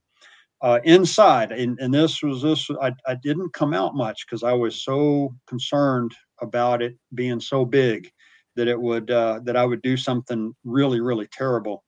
uh, 0.60 0.80
inside. 0.82 1.52
And, 1.52 1.78
and 1.78 1.94
this 1.94 2.20
was 2.22 2.42
this 2.42 2.68
I, 2.82 2.92
I 3.06 3.14
didn't 3.22 3.52
come 3.52 3.74
out 3.74 3.94
much 3.94 4.26
because 4.26 4.42
i 4.42 4.52
was 4.52 4.82
so 4.82 5.34
concerned 5.46 6.12
about 6.40 6.82
it 6.82 6.96
being 7.14 7.40
so 7.40 7.64
big 7.64 8.10
that 8.56 8.68
it 8.68 8.80
would 8.80 9.10
uh, 9.10 9.40
that 9.44 9.56
i 9.56 9.64
would 9.64 9.82
do 9.82 9.96
something 9.96 10.54
really 10.64 11.00
really 11.00 11.28
terrible 11.32 11.84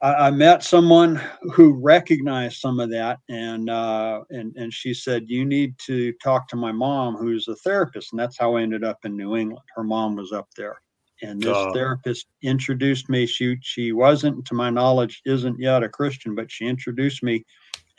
I, 0.00 0.14
I, 0.14 0.30
met 0.30 0.62
someone 0.62 1.20
who 1.54 1.72
recognized 1.72 2.60
some 2.60 2.78
of 2.78 2.90
that, 2.90 3.18
and 3.28 3.68
uh, 3.68 4.22
and 4.30 4.54
and 4.56 4.72
she 4.72 4.94
said, 4.94 5.28
"You 5.28 5.44
need 5.44 5.76
to 5.86 6.12
talk 6.22 6.48
to 6.48 6.56
my 6.56 6.72
mom, 6.72 7.16
who's 7.16 7.48
a 7.48 7.56
therapist." 7.56 8.12
And 8.12 8.20
that's 8.20 8.38
how 8.38 8.56
I 8.56 8.62
ended 8.62 8.84
up 8.84 9.04
in 9.04 9.16
New 9.16 9.36
England. 9.36 9.64
Her 9.74 9.82
mom 9.84 10.14
was 10.16 10.32
up 10.32 10.48
there, 10.56 10.80
and 11.22 11.40
this 11.40 11.72
therapist 11.74 12.28
introduced 12.42 13.08
me. 13.08 13.26
She 13.26 13.56
she 13.62 13.92
wasn't, 13.92 14.44
to 14.46 14.54
my 14.54 14.70
knowledge, 14.70 15.20
isn't 15.24 15.58
yet 15.58 15.82
a 15.82 15.88
Christian, 15.88 16.34
but 16.34 16.50
she 16.50 16.66
introduced 16.66 17.22
me 17.22 17.44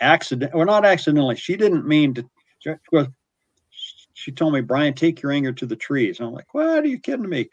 accident 0.01 0.53
well 0.53 0.65
not 0.65 0.85
accidentally 0.85 1.35
she 1.35 1.55
didn't 1.55 1.85
mean 1.85 2.13
to 2.13 2.25
well, 2.91 3.07
she 4.13 4.31
told 4.31 4.53
me 4.53 4.61
brian 4.61 4.93
take 4.93 5.21
your 5.21 5.31
anger 5.31 5.51
to 5.51 5.65
the 5.65 5.75
trees 5.75 6.19
and 6.19 6.27
i'm 6.27 6.33
like 6.33 6.53
what 6.53 6.83
are 6.83 6.87
you 6.87 6.99
kidding 6.99 7.27
me 7.27 7.49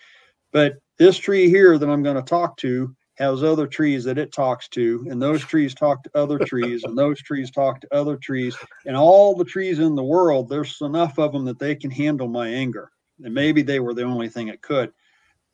but 0.53 0.77
this 0.99 1.17
tree 1.17 1.49
here 1.49 1.79
that 1.79 1.89
i'm 1.89 2.03
going 2.03 2.17
to 2.17 2.23
talk 2.23 2.57
to 2.57 2.95
has 3.17 3.43
other 3.43 3.67
trees 3.67 4.05
that 4.05 4.19
it 4.19 4.33
talks 4.33 4.69
to, 4.69 5.07
and 5.11 5.21
those 5.21 5.43
trees 5.43 5.75
talk 5.75 6.03
to 6.05 6.11
other 6.15 6.39
trees, 6.39 6.85
and 6.85 6.97
those 6.97 7.21
trees 7.21 7.51
talk 7.51 7.81
to 7.81 7.95
other 7.95 8.17
trees, 8.17 8.57
and 8.85 8.97
all 8.97 9.35
the 9.35 9.45
trees 9.45 9.79
in 9.79 9.95
the 9.95 10.05
world, 10.05 10.49
there's 10.49 10.81
enough 10.83 11.19
of 11.19 11.33
them 11.33 11.45
that 11.47 11.59
they 11.59 11.75
can 11.75 11.91
handle 11.91 12.29
my 12.29 12.49
anger. 12.49 12.91
And 13.25 13.33
maybe 13.33 13.63
they 13.63 13.81
were 13.81 13.95
the 13.95 14.03
only 14.03 14.29
thing 14.29 14.49
it 14.49 14.61
could. 14.61 14.93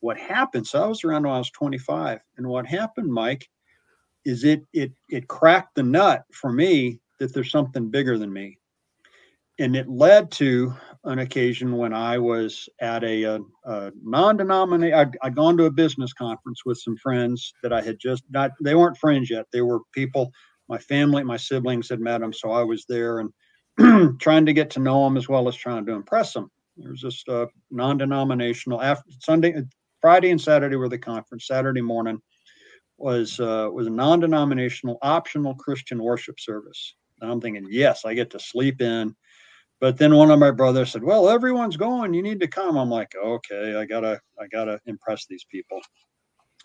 What 0.01 0.17
happened? 0.17 0.67
So 0.67 0.83
I 0.83 0.87
was 0.87 1.05
around 1.05 1.23
when 1.23 1.33
I 1.33 1.37
was 1.37 1.51
25, 1.51 2.19
and 2.37 2.47
what 2.47 2.65
happened, 2.65 3.11
Mike, 3.11 3.49
is 4.25 4.43
it 4.43 4.63
it 4.73 4.91
it 5.09 5.27
cracked 5.27 5.75
the 5.75 5.83
nut 5.83 6.25
for 6.31 6.51
me 6.51 6.99
that 7.19 7.33
there's 7.33 7.51
something 7.51 7.89
bigger 7.89 8.17
than 8.17 8.31
me, 8.31 8.57
and 9.59 9.75
it 9.75 9.87
led 9.87 10.31
to 10.31 10.73
an 11.05 11.19
occasion 11.19 11.75
when 11.75 11.93
I 11.93 12.17
was 12.17 12.69
at 12.79 13.03
a, 13.03 13.25
uh, 13.25 13.39
a, 13.65 13.71
a 13.71 13.91
non-denominational. 14.03 14.99
I'd, 14.99 15.17
I'd, 15.21 15.35
gone 15.35 15.57
to 15.57 15.65
a 15.65 15.71
business 15.71 16.13
conference 16.13 16.61
with 16.65 16.77
some 16.77 16.95
friends 16.97 17.53
that 17.61 17.73
I 17.73 17.81
had 17.81 17.97
just 17.99 18.23
not. 18.29 18.51
They 18.61 18.75
weren't 18.75 18.97
friends 18.97 19.29
yet. 19.29 19.45
They 19.51 19.61
were 19.61 19.79
people. 19.93 20.31
My 20.69 20.77
family, 20.77 21.23
my 21.23 21.37
siblings 21.37 21.89
had 21.89 21.99
met 21.99 22.21
them, 22.21 22.31
so 22.31 22.51
I 22.51 22.63
was 22.63 22.85
there 22.87 23.19
and 23.19 24.19
trying 24.19 24.45
to 24.45 24.53
get 24.53 24.69
to 24.71 24.79
know 24.79 25.03
them 25.03 25.17
as 25.17 25.27
well 25.27 25.47
as 25.47 25.55
trying 25.55 25.85
to 25.87 25.93
impress 25.93 26.33
them. 26.33 26.49
There 26.77 26.91
was 26.91 27.01
just 27.01 27.27
uh, 27.27 27.45
a 27.45 27.49
non-denominational. 27.69 28.81
After 28.81 29.11
Sunday, 29.19 29.55
uh, 29.55 29.61
Friday 30.01 30.31
and 30.31 30.41
Saturday 30.41 30.75
were 30.75 30.89
the 30.89 30.97
conference. 30.97 31.47
Saturday 31.47 31.81
morning 31.81 32.19
was 32.97 33.39
uh, 33.39 33.69
was 33.71 33.87
a 33.87 33.91
non-denominational 33.91 34.97
optional 35.01 35.55
Christian 35.55 36.01
worship 36.01 36.39
service. 36.39 36.95
And 37.21 37.31
I'm 37.31 37.41
thinking, 37.41 37.67
yes, 37.69 38.05
I 38.05 38.13
get 38.13 38.29
to 38.31 38.39
sleep 38.39 38.81
in. 38.81 39.15
But 39.83 39.97
then 39.97 40.15
one 40.15 40.31
of 40.31 40.39
my 40.39 40.49
brothers 40.49 40.93
said, 40.93 41.03
"Well, 41.03 41.27
everyone's 41.27 41.75
going. 41.75 42.13
You 42.13 42.23
need 42.23 42.39
to 42.39 42.47
come." 42.47 42.77
I'm 42.77 42.89
like, 42.89 43.13
"Okay, 43.21 43.75
I 43.75 43.83
gotta, 43.83 44.17
I 44.39 44.47
gotta 44.47 44.79
impress 44.85 45.25
these 45.25 45.43
people." 45.51 45.81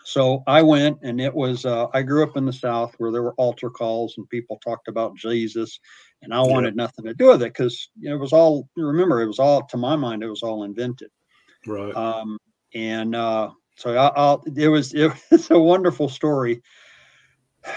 So 0.05 0.41
I 0.47 0.61
went, 0.61 0.99
and 1.03 1.19
it 1.19 1.35
was. 1.35 1.65
Uh, 1.65 1.87
I 1.93 2.01
grew 2.01 2.23
up 2.23 2.37
in 2.37 2.45
the 2.45 2.53
South 2.53 2.95
where 2.97 3.11
there 3.11 3.21
were 3.21 3.33
altar 3.33 3.69
calls 3.69 4.13
and 4.17 4.29
people 4.29 4.57
talked 4.63 4.87
about 4.87 5.17
Jesus, 5.17 5.81
and 6.21 6.33
I 6.33 6.39
wanted 6.39 6.75
yeah. 6.75 6.83
nothing 6.83 7.03
to 7.07 7.13
do 7.13 7.27
with 7.27 7.41
it 7.41 7.53
because 7.53 7.89
you 7.99 8.07
know, 8.07 8.15
it 8.15 8.19
was 8.19 8.31
all. 8.31 8.69
Remember, 8.77 9.21
it 9.21 9.27
was 9.27 9.39
all 9.39 9.65
to 9.65 9.75
my 9.75 9.97
mind, 9.97 10.23
it 10.23 10.29
was 10.29 10.41
all 10.41 10.63
invented. 10.63 11.09
Right. 11.67 11.93
Um, 11.93 12.37
and 12.73 13.17
uh, 13.17 13.49
so 13.75 13.97
I, 13.97 14.13
I'll, 14.15 14.45
it 14.55 14.69
was 14.69 14.93
it, 14.93 15.11
it's 15.29 15.51
a 15.51 15.59
wonderful 15.59 16.07
story 16.07 16.61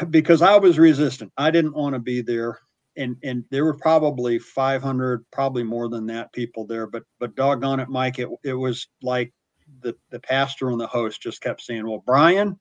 because 0.09 0.41
I 0.41 0.57
was 0.59 0.79
resistant. 0.79 1.33
I 1.37 1.51
didn't 1.51 1.75
want 1.75 1.97
to 1.97 1.99
be 1.99 2.23
there, 2.23 2.61
and 2.97 3.17
and 3.23 3.45
there 3.51 3.65
were 3.65 3.77
probably 3.77 4.39
500, 4.39 5.25
probably 5.31 5.63
more 5.63 5.89
than 5.89 6.07
that 6.07 6.33
people 6.33 6.67
there. 6.67 6.87
But 6.87 7.05
but 7.19 7.35
doggone 7.35 7.81
it, 7.81 7.89
Mike, 7.89 8.19
it 8.19 8.29
it 8.45 8.55
was 8.55 8.89
like 9.03 9.33
the 9.81 9.95
the 10.11 10.21
pastor 10.21 10.71
and 10.71 10.81
the 10.81 10.87
host 10.87 11.23
just 11.23 11.41
kept 11.41 11.63
saying, 11.63 11.87
"Well, 11.87 12.03
Brian," 12.05 12.59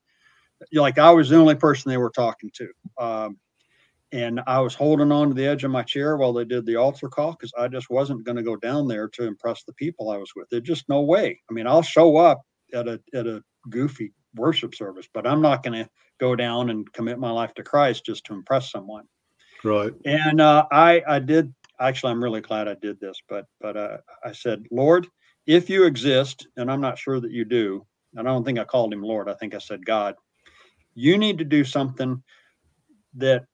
like 0.73 0.97
I 0.97 1.11
was 1.11 1.29
the 1.29 1.37
only 1.37 1.55
person 1.55 1.89
they 1.89 1.97
were 1.97 2.11
talking 2.11 2.51
to. 2.55 2.69
Um, 2.99 3.37
and 4.13 4.41
I 4.45 4.59
was 4.59 4.75
holding 4.75 5.11
on 5.11 5.29
to 5.29 5.33
the 5.33 5.45
edge 5.45 5.63
of 5.63 5.71
my 5.71 5.83
chair 5.83 6.17
while 6.17 6.33
they 6.33 6.43
did 6.43 6.65
the 6.65 6.75
altar 6.75 7.07
call 7.07 7.31
because 7.31 7.53
I 7.57 7.67
just 7.69 7.89
wasn't 7.89 8.25
going 8.25 8.35
to 8.35 8.43
go 8.43 8.57
down 8.57 8.87
there 8.87 9.07
to 9.09 9.23
impress 9.25 9.63
the 9.63 9.73
people 9.73 10.09
I 10.09 10.17
was 10.17 10.33
with. 10.35 10.49
There's 10.49 10.63
just 10.63 10.89
no 10.89 11.01
way. 11.01 11.39
I 11.49 11.53
mean, 11.53 11.65
I'll 11.65 11.81
show 11.81 12.17
up 12.17 12.41
at 12.73 12.87
a 12.87 12.99
at 13.13 13.27
a 13.27 13.41
goofy 13.69 14.13
worship 14.35 14.75
service, 14.75 15.07
but 15.13 15.27
I'm 15.27 15.41
not 15.41 15.63
going 15.63 15.83
to 15.83 15.89
go 16.19 16.35
down 16.35 16.69
and 16.69 16.91
commit 16.93 17.19
my 17.19 17.31
life 17.31 17.53
to 17.55 17.63
Christ 17.63 18.05
just 18.05 18.25
to 18.25 18.33
impress 18.33 18.71
someone. 18.71 19.05
Right. 19.63 19.93
And 20.05 20.41
uh, 20.41 20.65
I 20.71 21.03
I 21.07 21.19
did 21.19 21.53
actually. 21.79 22.11
I'm 22.11 22.23
really 22.23 22.41
glad 22.41 22.67
I 22.67 22.75
did 22.75 22.99
this, 22.99 23.21
but 23.29 23.45
but 23.59 23.77
uh, 23.77 23.97
I 24.23 24.31
said, 24.31 24.65
Lord, 24.71 25.07
if 25.45 25.69
you 25.69 25.85
exist, 25.85 26.47
and 26.57 26.71
I'm 26.71 26.81
not 26.81 26.97
sure 26.97 27.19
that 27.19 27.31
you 27.31 27.45
do, 27.45 27.85
and 28.15 28.27
I 28.27 28.31
don't 28.31 28.43
think 28.43 28.59
I 28.59 28.63
called 28.63 28.93
him 28.93 29.03
Lord. 29.03 29.29
I 29.29 29.33
think 29.35 29.55
I 29.55 29.59
said 29.59 29.85
God. 29.85 30.15
You 30.93 31.17
need 31.17 31.37
to 31.37 31.45
do 31.45 31.63
something 31.63 32.21
that 33.15 33.45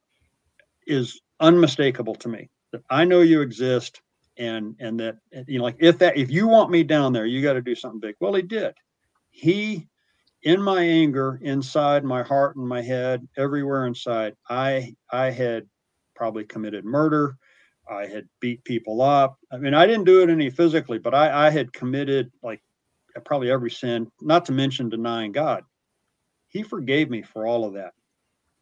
is 0.87 1.21
unmistakable 1.39 2.15
to 2.15 2.29
me. 2.29 2.49
That 2.71 2.81
I 2.89 3.05
know 3.05 3.21
you 3.21 3.41
exist, 3.41 4.01
and 4.37 4.75
and 4.79 4.99
that 4.99 5.17
you 5.47 5.59
know, 5.59 5.65
like 5.65 5.77
if 5.79 5.97
that 5.99 6.17
if 6.17 6.31
you 6.31 6.47
want 6.47 6.71
me 6.71 6.83
down 6.83 7.13
there, 7.13 7.25
you 7.25 7.41
got 7.41 7.53
to 7.53 7.61
do 7.61 7.75
something 7.75 7.99
big. 7.99 8.15
Well, 8.19 8.33
he 8.33 8.41
did 8.41 8.73
he 9.37 9.87
in 10.43 10.61
my 10.61 10.81
anger 10.81 11.39
inside 11.43 12.03
my 12.03 12.23
heart 12.23 12.55
and 12.55 12.67
my 12.67 12.81
head 12.81 13.27
everywhere 13.37 13.85
inside 13.85 14.33
i 14.49 14.95
i 15.11 15.29
had 15.29 15.63
probably 16.17 16.43
committed 16.43 16.83
murder. 16.83 17.37
I 17.89 18.07
had 18.07 18.27
beat 18.41 18.63
people 18.65 19.01
up. 19.01 19.37
I 19.51 19.57
mean 19.57 19.73
i 19.73 19.85
didn't 19.85 20.03
do 20.05 20.21
it 20.21 20.29
any 20.29 20.49
physically 20.49 20.97
but 20.97 21.13
i 21.13 21.47
i 21.47 21.49
had 21.49 21.71
committed 21.71 22.31
like 22.43 22.61
probably 23.23 23.49
every 23.49 23.71
sin 23.71 24.11
not 24.21 24.45
to 24.45 24.51
mention 24.51 24.89
denying 24.89 25.31
god. 25.31 25.63
He 26.49 26.63
forgave 26.63 27.09
me 27.09 27.21
for 27.21 27.45
all 27.45 27.65
of 27.65 27.73
that. 27.73 27.93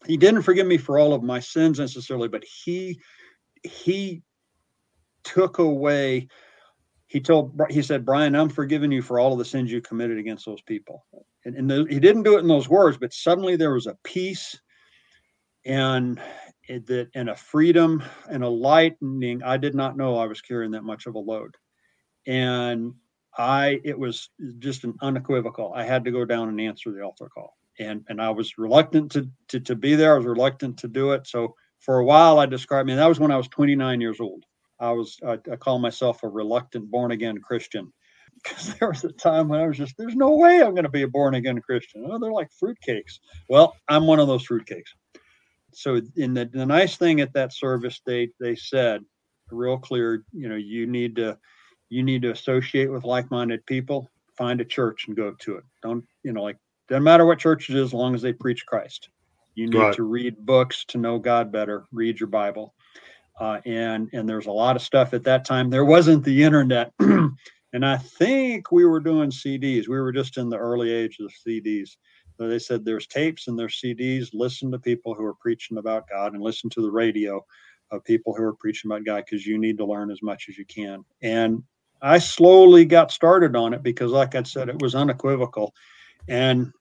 He 0.05 0.17
didn't 0.17 0.41
forgive 0.43 0.67
me 0.67 0.77
for 0.77 0.99
all 0.99 1.13
of 1.13 1.23
my 1.23 1.39
sins 1.39 1.79
necessarily 1.79 2.27
but 2.27 2.43
he 2.43 2.99
he 3.63 4.21
took 5.23 5.57
away 5.57 6.27
he 7.07 7.19
told 7.19 7.59
he 7.69 7.81
said 7.81 8.05
brian 8.05 8.35
i'm 8.35 8.49
forgiving 8.49 8.91
you 8.91 9.01
for 9.01 9.17
all 9.19 9.31
of 9.33 9.39
the 9.39 9.45
sins 9.45 9.71
you 9.71 9.81
committed 9.81 10.19
against 10.19 10.45
those 10.45 10.61
people. 10.61 11.05
And, 11.45 11.55
and 11.55 11.69
the, 11.69 11.87
he 11.89 11.99
didn't 11.99 12.23
do 12.23 12.35
it 12.37 12.41
in 12.41 12.47
those 12.47 12.69
words 12.69 12.97
but 12.97 13.13
suddenly 13.13 13.55
there 13.55 13.73
was 13.73 13.87
a 13.87 13.97
peace 14.03 14.59
and 15.65 16.21
that 16.67 17.09
and 17.15 17.29
a 17.29 17.35
freedom 17.35 18.03
and 18.29 18.43
a 18.43 18.49
lightening 18.49 19.41
i 19.43 19.57
did 19.57 19.75
not 19.75 19.97
know 19.97 20.17
i 20.17 20.25
was 20.25 20.41
carrying 20.41 20.71
that 20.71 20.83
much 20.83 21.05
of 21.05 21.15
a 21.15 21.19
load 21.19 21.55
and 22.27 22.93
i 23.37 23.79
it 23.83 23.97
was 23.97 24.29
just 24.59 24.83
an 24.83 24.93
unequivocal 25.01 25.73
i 25.75 25.83
had 25.83 26.03
to 26.03 26.11
go 26.11 26.25
down 26.25 26.49
and 26.49 26.59
answer 26.59 26.91
the 26.91 27.01
altar 27.01 27.29
call 27.33 27.55
and 27.79 28.03
and 28.09 28.21
i 28.21 28.29
was 28.29 28.57
reluctant 28.57 29.11
to 29.11 29.29
to, 29.47 29.59
to 29.59 29.75
be 29.75 29.95
there 29.95 30.13
i 30.13 30.17
was 30.17 30.25
reluctant 30.25 30.77
to 30.77 30.87
do 30.87 31.11
it 31.11 31.27
so 31.27 31.53
for 31.79 31.99
a 31.99 32.05
while 32.05 32.39
i 32.39 32.45
described 32.45 32.85
I 32.85 32.87
me 32.87 32.91
mean, 32.93 32.97
that 32.97 33.09
was 33.09 33.19
when 33.19 33.31
i 33.31 33.37
was 33.37 33.47
29 33.49 34.01
years 34.01 34.19
old 34.19 34.45
I 34.79 34.91
was 34.91 35.17
I, 35.25 35.37
I 35.51 35.55
call 35.55 35.79
myself 35.79 36.23
a 36.23 36.27
reluctant 36.27 36.89
born 36.89 37.11
again 37.11 37.37
Christian 37.39 37.91
because 38.43 38.75
there 38.75 38.89
was 38.89 39.03
a 39.03 39.11
time 39.11 39.47
when 39.47 39.61
I 39.61 39.67
was 39.67 39.77
just 39.77 39.95
there's 39.97 40.15
no 40.15 40.35
way 40.35 40.61
I'm 40.61 40.73
going 40.73 40.83
to 40.83 40.89
be 40.89 41.03
a 41.03 41.07
born 41.07 41.35
again 41.35 41.59
Christian. 41.61 42.05
Oh, 42.09 42.19
they're 42.19 42.31
like 42.31 42.49
fruitcakes. 42.61 43.19
Well, 43.49 43.75
I'm 43.87 44.07
one 44.07 44.19
of 44.19 44.27
those 44.27 44.45
fruitcakes. 44.45 44.93
So 45.75 46.01
in 46.15 46.33
the 46.33 46.45
the 46.45 46.65
nice 46.65 46.97
thing 46.97 47.21
at 47.21 47.33
that 47.33 47.53
service, 47.53 48.01
they 48.05 48.29
they 48.39 48.55
said 48.55 49.01
real 49.51 49.77
clear, 49.77 50.25
you 50.31 50.49
know, 50.49 50.55
you 50.55 50.87
need 50.87 51.15
to 51.17 51.37
you 51.89 52.03
need 52.03 52.21
to 52.23 52.31
associate 52.31 52.91
with 52.91 53.03
like-minded 53.03 53.65
people. 53.65 54.09
Find 54.37 54.59
a 54.59 54.65
church 54.65 55.07
and 55.07 55.15
go 55.15 55.33
to 55.39 55.55
it. 55.57 55.63
Don't 55.83 56.03
you 56.23 56.33
know 56.33 56.43
like 56.43 56.57
doesn't 56.89 57.03
matter 57.03 57.25
what 57.25 57.39
church 57.39 57.69
it 57.69 57.75
is, 57.75 57.85
as 57.85 57.93
long 57.93 58.15
as 58.15 58.21
they 58.21 58.33
preach 58.33 58.65
Christ. 58.65 59.09
You 59.55 59.67
need 59.67 59.77
right. 59.77 59.95
to 59.95 60.03
read 60.03 60.45
books 60.45 60.83
to 60.89 60.97
know 60.97 61.17
God 61.17 61.51
better. 61.51 61.85
Read 61.91 62.19
your 62.19 62.27
Bible 62.27 62.73
uh, 63.39 63.59
and 63.65 64.09
and 64.13 64.27
there's 64.27 64.45
a 64.47 64.51
lot 64.51 64.75
of 64.75 64.81
stuff 64.81 65.13
at 65.13 65.23
that 65.23 65.45
time. 65.45 65.69
There 65.69 65.85
wasn't 65.85 66.23
the 66.23 66.43
internet, 66.43 66.91
and 66.99 67.85
I 67.85 67.97
think 67.97 68.71
we 68.71 68.85
were 68.85 68.99
doing 68.99 69.29
CDs. 69.29 69.87
We 69.87 69.99
were 69.99 70.11
just 70.11 70.37
in 70.37 70.49
the 70.49 70.57
early 70.57 70.91
age 70.91 71.17
of 71.19 71.31
CDs. 71.45 71.97
They 72.37 72.59
said 72.59 72.83
there's 72.83 73.07
tapes 73.07 73.47
and 73.47 73.57
there's 73.57 73.79
CDs. 73.81 74.29
Listen 74.33 74.71
to 74.71 74.79
people 74.79 75.13
who 75.13 75.23
are 75.23 75.35
preaching 75.35 75.77
about 75.77 76.09
God, 76.09 76.33
and 76.33 76.41
listen 76.41 76.69
to 76.71 76.81
the 76.81 76.91
radio 76.91 77.43
of 77.91 78.03
people 78.03 78.33
who 78.33 78.43
are 78.43 78.55
preaching 78.55 78.91
about 78.91 79.05
God 79.05 79.23
because 79.25 79.45
you 79.45 79.57
need 79.57 79.77
to 79.77 79.85
learn 79.85 80.11
as 80.11 80.21
much 80.21 80.45
as 80.49 80.57
you 80.57 80.65
can. 80.65 81.03
And 81.21 81.63
I 82.01 82.19
slowly 82.19 82.85
got 82.85 83.11
started 83.11 83.55
on 83.55 83.73
it 83.73 83.83
because, 83.83 84.11
like 84.11 84.35
I 84.35 84.43
said, 84.43 84.69
it 84.69 84.81
was 84.81 84.95
unequivocal. 84.95 85.73
And 86.27 86.71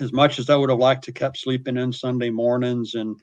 as 0.00 0.12
much 0.12 0.38
as 0.38 0.50
I 0.50 0.56
would 0.56 0.70
have 0.70 0.78
liked 0.78 1.04
to 1.04 1.12
kept 1.12 1.38
sleeping 1.38 1.76
in 1.76 1.92
Sunday 1.92 2.30
mornings 2.30 2.94
and 2.94 3.20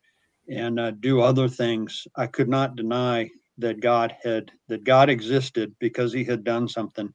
and 0.49 0.79
uh, 0.79 0.91
do 0.91 1.21
other 1.21 1.47
things. 1.47 2.07
I 2.15 2.27
could 2.27 2.47
not 2.47 2.75
deny 2.75 3.29
that 3.57 3.79
God 3.81 4.15
had 4.23 4.51
that 4.67 4.83
God 4.83 5.09
existed 5.09 5.75
because 5.79 6.13
He 6.13 6.23
had 6.23 6.43
done 6.43 6.67
something, 6.67 7.11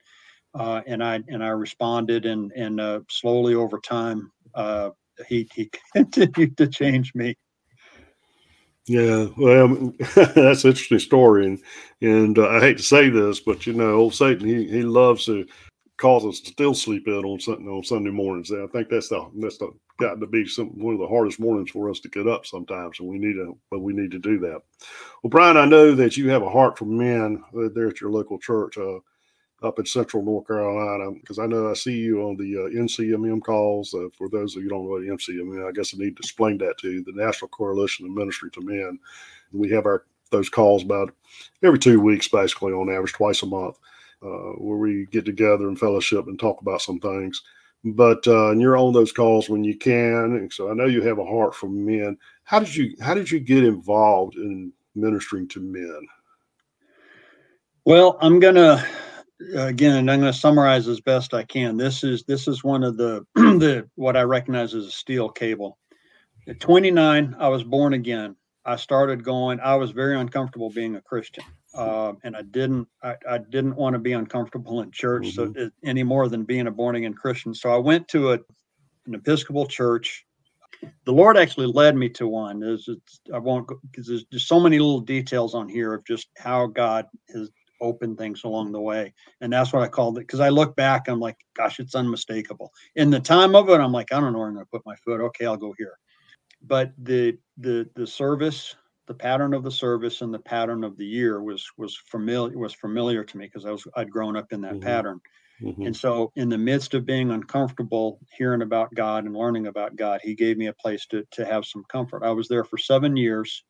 uh, 0.54 0.82
and 0.86 1.02
I 1.02 1.22
and 1.28 1.42
I 1.42 1.48
responded, 1.48 2.26
and 2.26 2.52
and 2.52 2.80
uh, 2.80 3.00
slowly 3.08 3.54
over 3.54 3.78
time, 3.78 4.30
uh, 4.54 4.90
He 5.28 5.48
He 5.54 5.70
continued 5.94 6.56
to 6.58 6.66
change 6.68 7.14
me. 7.14 7.36
Yeah, 8.86 9.28
well, 9.36 9.92
that's 10.14 10.64
an 10.64 10.70
interesting 10.70 10.98
story, 10.98 11.46
and 11.46 11.60
and 12.00 12.38
uh, 12.38 12.48
I 12.48 12.60
hate 12.60 12.78
to 12.78 12.82
say 12.82 13.10
this, 13.10 13.38
but 13.38 13.64
you 13.66 13.74
know, 13.74 13.92
old 13.94 14.14
Satan, 14.14 14.46
he 14.46 14.66
he 14.66 14.82
loves 14.82 15.26
to 15.26 15.46
cause 15.98 16.24
us 16.24 16.40
to 16.40 16.50
still 16.50 16.74
sleep 16.74 17.06
in 17.06 17.24
on 17.24 17.38
something 17.38 17.68
on 17.68 17.84
Sunday 17.84 18.10
mornings. 18.10 18.50
I 18.50 18.66
think 18.72 18.88
that's 18.88 19.08
the 19.08 19.30
that's 19.36 19.58
the 19.58 19.70
gotten 20.00 20.20
to 20.20 20.26
be 20.26 20.46
some 20.48 20.76
one 20.78 20.94
of 20.94 21.00
the 21.00 21.06
hardest 21.06 21.38
mornings 21.38 21.70
for 21.70 21.90
us 21.90 22.00
to 22.00 22.08
get 22.08 22.26
up 22.26 22.44
sometimes, 22.44 22.98
and 22.98 23.08
we 23.08 23.18
need 23.18 23.34
to 23.34 23.56
but 23.70 23.80
we 23.80 23.92
need 23.92 24.10
to 24.10 24.18
do 24.18 24.40
that. 24.40 24.62
Well, 25.22 25.30
Brian, 25.30 25.56
I 25.56 25.64
know 25.64 25.94
that 25.94 26.16
you 26.16 26.28
have 26.30 26.42
a 26.42 26.50
heart 26.50 26.76
for 26.76 26.86
men 26.86 27.42
there 27.52 27.88
at 27.88 28.00
your 28.00 28.10
local 28.10 28.38
church 28.40 28.78
uh, 28.78 28.98
up 29.64 29.78
in 29.78 29.86
Central 29.86 30.22
North 30.22 30.46
Carolina 30.46 31.12
because 31.12 31.38
I 31.38 31.46
know 31.46 31.70
I 31.70 31.74
see 31.74 31.96
you 31.96 32.22
on 32.22 32.36
the 32.36 32.56
uh, 32.56 32.82
NCMM 32.82 33.42
calls. 33.42 33.94
Uh, 33.94 34.08
for 34.16 34.28
those 34.28 34.56
of 34.56 34.62
you 34.62 34.68
who 34.68 34.74
don't 34.74 34.84
know 34.84 34.90
what 34.90 35.02
NCMM, 35.02 35.68
I 35.68 35.72
guess 35.72 35.94
I 35.94 35.98
need 35.98 36.16
to 36.16 36.20
explain 36.20 36.58
that 36.58 36.78
to 36.78 36.90
you. 36.90 37.04
The 37.04 37.12
National 37.12 37.48
Coalition 37.48 38.06
of 38.06 38.12
Ministry 38.12 38.50
to 38.52 38.60
Men. 38.60 38.98
We 39.52 39.70
have 39.70 39.86
our 39.86 40.04
those 40.30 40.48
calls 40.48 40.82
about 40.82 41.14
every 41.62 41.78
two 41.78 42.00
weeks, 42.00 42.26
basically 42.26 42.72
on 42.72 42.90
average, 42.90 43.12
twice 43.12 43.42
a 43.42 43.46
month, 43.46 43.76
uh, 44.22 44.52
where 44.56 44.78
we 44.78 45.06
get 45.10 45.26
together 45.26 45.68
and 45.68 45.78
fellowship 45.78 46.26
and 46.26 46.40
talk 46.40 46.62
about 46.62 46.80
some 46.80 46.98
things 46.98 47.42
but 47.84 48.26
uh, 48.26 48.50
and 48.50 48.60
you're 48.60 48.76
on 48.76 48.92
those 48.92 49.12
calls 49.12 49.48
when 49.48 49.64
you 49.64 49.76
can. 49.76 50.36
And 50.36 50.52
so 50.52 50.70
I 50.70 50.74
know 50.74 50.86
you 50.86 51.02
have 51.02 51.18
a 51.18 51.24
heart 51.24 51.54
for 51.54 51.68
men. 51.68 52.16
How 52.44 52.60
did 52.60 52.74
you 52.74 52.94
how 53.00 53.14
did 53.14 53.30
you 53.30 53.40
get 53.40 53.64
involved 53.64 54.36
in 54.36 54.72
ministering 54.94 55.48
to 55.48 55.60
men? 55.60 56.06
Well, 57.84 58.18
I'm 58.20 58.38
gonna 58.38 58.86
again, 59.54 59.96
and 59.96 60.10
I'm 60.10 60.20
gonna 60.20 60.32
summarize 60.32 60.88
as 60.88 61.00
best 61.00 61.34
I 61.34 61.44
can. 61.44 61.76
This 61.76 62.04
is 62.04 62.24
this 62.24 62.48
is 62.48 62.64
one 62.64 62.84
of 62.84 62.96
the 62.96 63.26
the 63.34 63.88
what 63.94 64.16
I 64.16 64.22
recognize 64.22 64.74
as 64.74 64.86
a 64.86 64.90
steel 64.90 65.28
cable. 65.28 65.78
At 66.48 66.60
29, 66.60 67.36
I 67.38 67.48
was 67.48 67.62
born 67.62 67.94
again. 67.94 68.36
I 68.64 68.76
started 68.76 69.24
going. 69.24 69.60
I 69.60 69.76
was 69.76 69.92
very 69.92 70.18
uncomfortable 70.18 70.70
being 70.70 70.96
a 70.96 71.00
Christian 71.00 71.44
uh, 71.74 72.12
and 72.22 72.36
I 72.36 72.42
didn't 72.42 72.88
I, 73.02 73.16
I 73.28 73.38
didn't 73.38 73.76
want 73.76 73.94
to 73.94 73.98
be 73.98 74.12
uncomfortable 74.12 74.82
in 74.82 74.90
church 74.90 75.28
mm-hmm. 75.28 75.52
so 75.52 75.60
it, 75.60 75.72
any 75.84 76.02
more 76.02 76.28
than 76.28 76.44
being 76.44 76.66
a 76.66 76.70
born 76.70 76.96
again 76.96 77.14
Christian. 77.14 77.54
So 77.54 77.72
I 77.72 77.78
went 77.78 78.08
to 78.08 78.32
a, 78.32 78.38
an 79.06 79.14
Episcopal 79.14 79.66
church. 79.66 80.24
The 81.04 81.12
Lord 81.12 81.36
actually 81.36 81.68
led 81.68 81.96
me 81.96 82.08
to 82.10 82.26
one. 82.26 82.58
There's, 82.58 82.88
it's 82.88 83.20
I 83.32 83.38
won't 83.38 83.68
because 83.90 84.08
there's 84.08 84.24
just 84.24 84.48
so 84.48 84.60
many 84.60 84.78
little 84.78 85.00
details 85.00 85.54
on 85.54 85.68
here 85.68 85.94
of 85.94 86.04
just 86.04 86.28
how 86.36 86.66
God 86.66 87.06
has 87.32 87.50
open 87.82 88.16
things 88.16 88.44
along 88.44 88.72
the 88.72 88.80
way. 88.80 89.12
And 89.40 89.52
that's 89.52 89.72
what 89.72 89.82
I 89.82 89.88
called 89.88 90.18
it. 90.18 90.28
Cause 90.28 90.40
I 90.40 90.48
look 90.48 90.74
back, 90.76 91.08
I'm 91.08 91.20
like, 91.20 91.36
gosh, 91.54 91.78
it's 91.80 91.94
unmistakable. 91.94 92.72
In 92.96 93.10
the 93.10 93.20
time 93.20 93.54
of 93.54 93.68
it, 93.68 93.80
I'm 93.80 93.92
like, 93.92 94.12
I 94.12 94.20
don't 94.20 94.32
know 94.32 94.38
where 94.38 94.48
I'm 94.48 94.54
going 94.54 94.64
to 94.64 94.70
put 94.70 94.86
my 94.86 94.96
foot. 94.96 95.20
Okay, 95.20 95.44
I'll 95.44 95.56
go 95.56 95.74
here. 95.76 95.98
But 96.62 96.92
the, 96.96 97.36
the, 97.58 97.88
the 97.94 98.06
service, 98.06 98.76
the 99.06 99.14
pattern 99.14 99.52
of 99.52 99.64
the 99.64 99.70
service 99.70 100.22
and 100.22 100.32
the 100.32 100.38
pattern 100.38 100.84
of 100.84 100.96
the 100.96 101.04
year 101.04 101.42
was, 101.42 101.66
was 101.76 101.96
familiar, 102.06 102.56
was 102.56 102.72
familiar 102.72 103.24
to 103.24 103.36
me 103.36 103.46
because 103.46 103.66
I 103.66 103.72
was, 103.72 103.86
I'd 103.96 104.10
grown 104.10 104.36
up 104.36 104.52
in 104.52 104.60
that 104.62 104.74
mm-hmm. 104.74 104.86
pattern. 104.86 105.20
Mm-hmm. 105.60 105.86
And 105.86 105.96
so, 105.96 106.32
in 106.34 106.48
the 106.48 106.58
midst 106.58 106.94
of 106.94 107.06
being 107.06 107.30
uncomfortable 107.30 108.18
hearing 108.36 108.62
about 108.62 108.92
God 108.94 109.24
and 109.24 109.36
learning 109.36 109.68
about 109.68 109.94
God, 109.94 110.20
He 110.22 110.34
gave 110.34 110.56
me 110.56 110.66
a 110.66 110.72
place 110.72 111.06
to, 111.06 111.24
to 111.32 111.44
have 111.44 111.64
some 111.64 111.84
comfort. 111.88 112.24
I 112.24 112.32
was 112.32 112.48
there 112.48 112.64
for 112.64 112.78
seven 112.78 113.16
years 113.16 113.62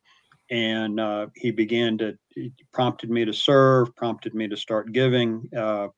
and 0.53 1.01
uh, 1.01 1.27
he 1.35 1.51
began 1.51 1.97
to 1.97 2.17
he 2.29 2.53
prompted 2.73 3.11
me 3.11 3.25
to 3.25 3.33
serve, 3.33 3.97
prompted 3.97 4.35
me 4.35 4.47
to 4.49 4.57
start 4.57 4.93
giving. 4.93 5.49
Uh, 5.57 5.89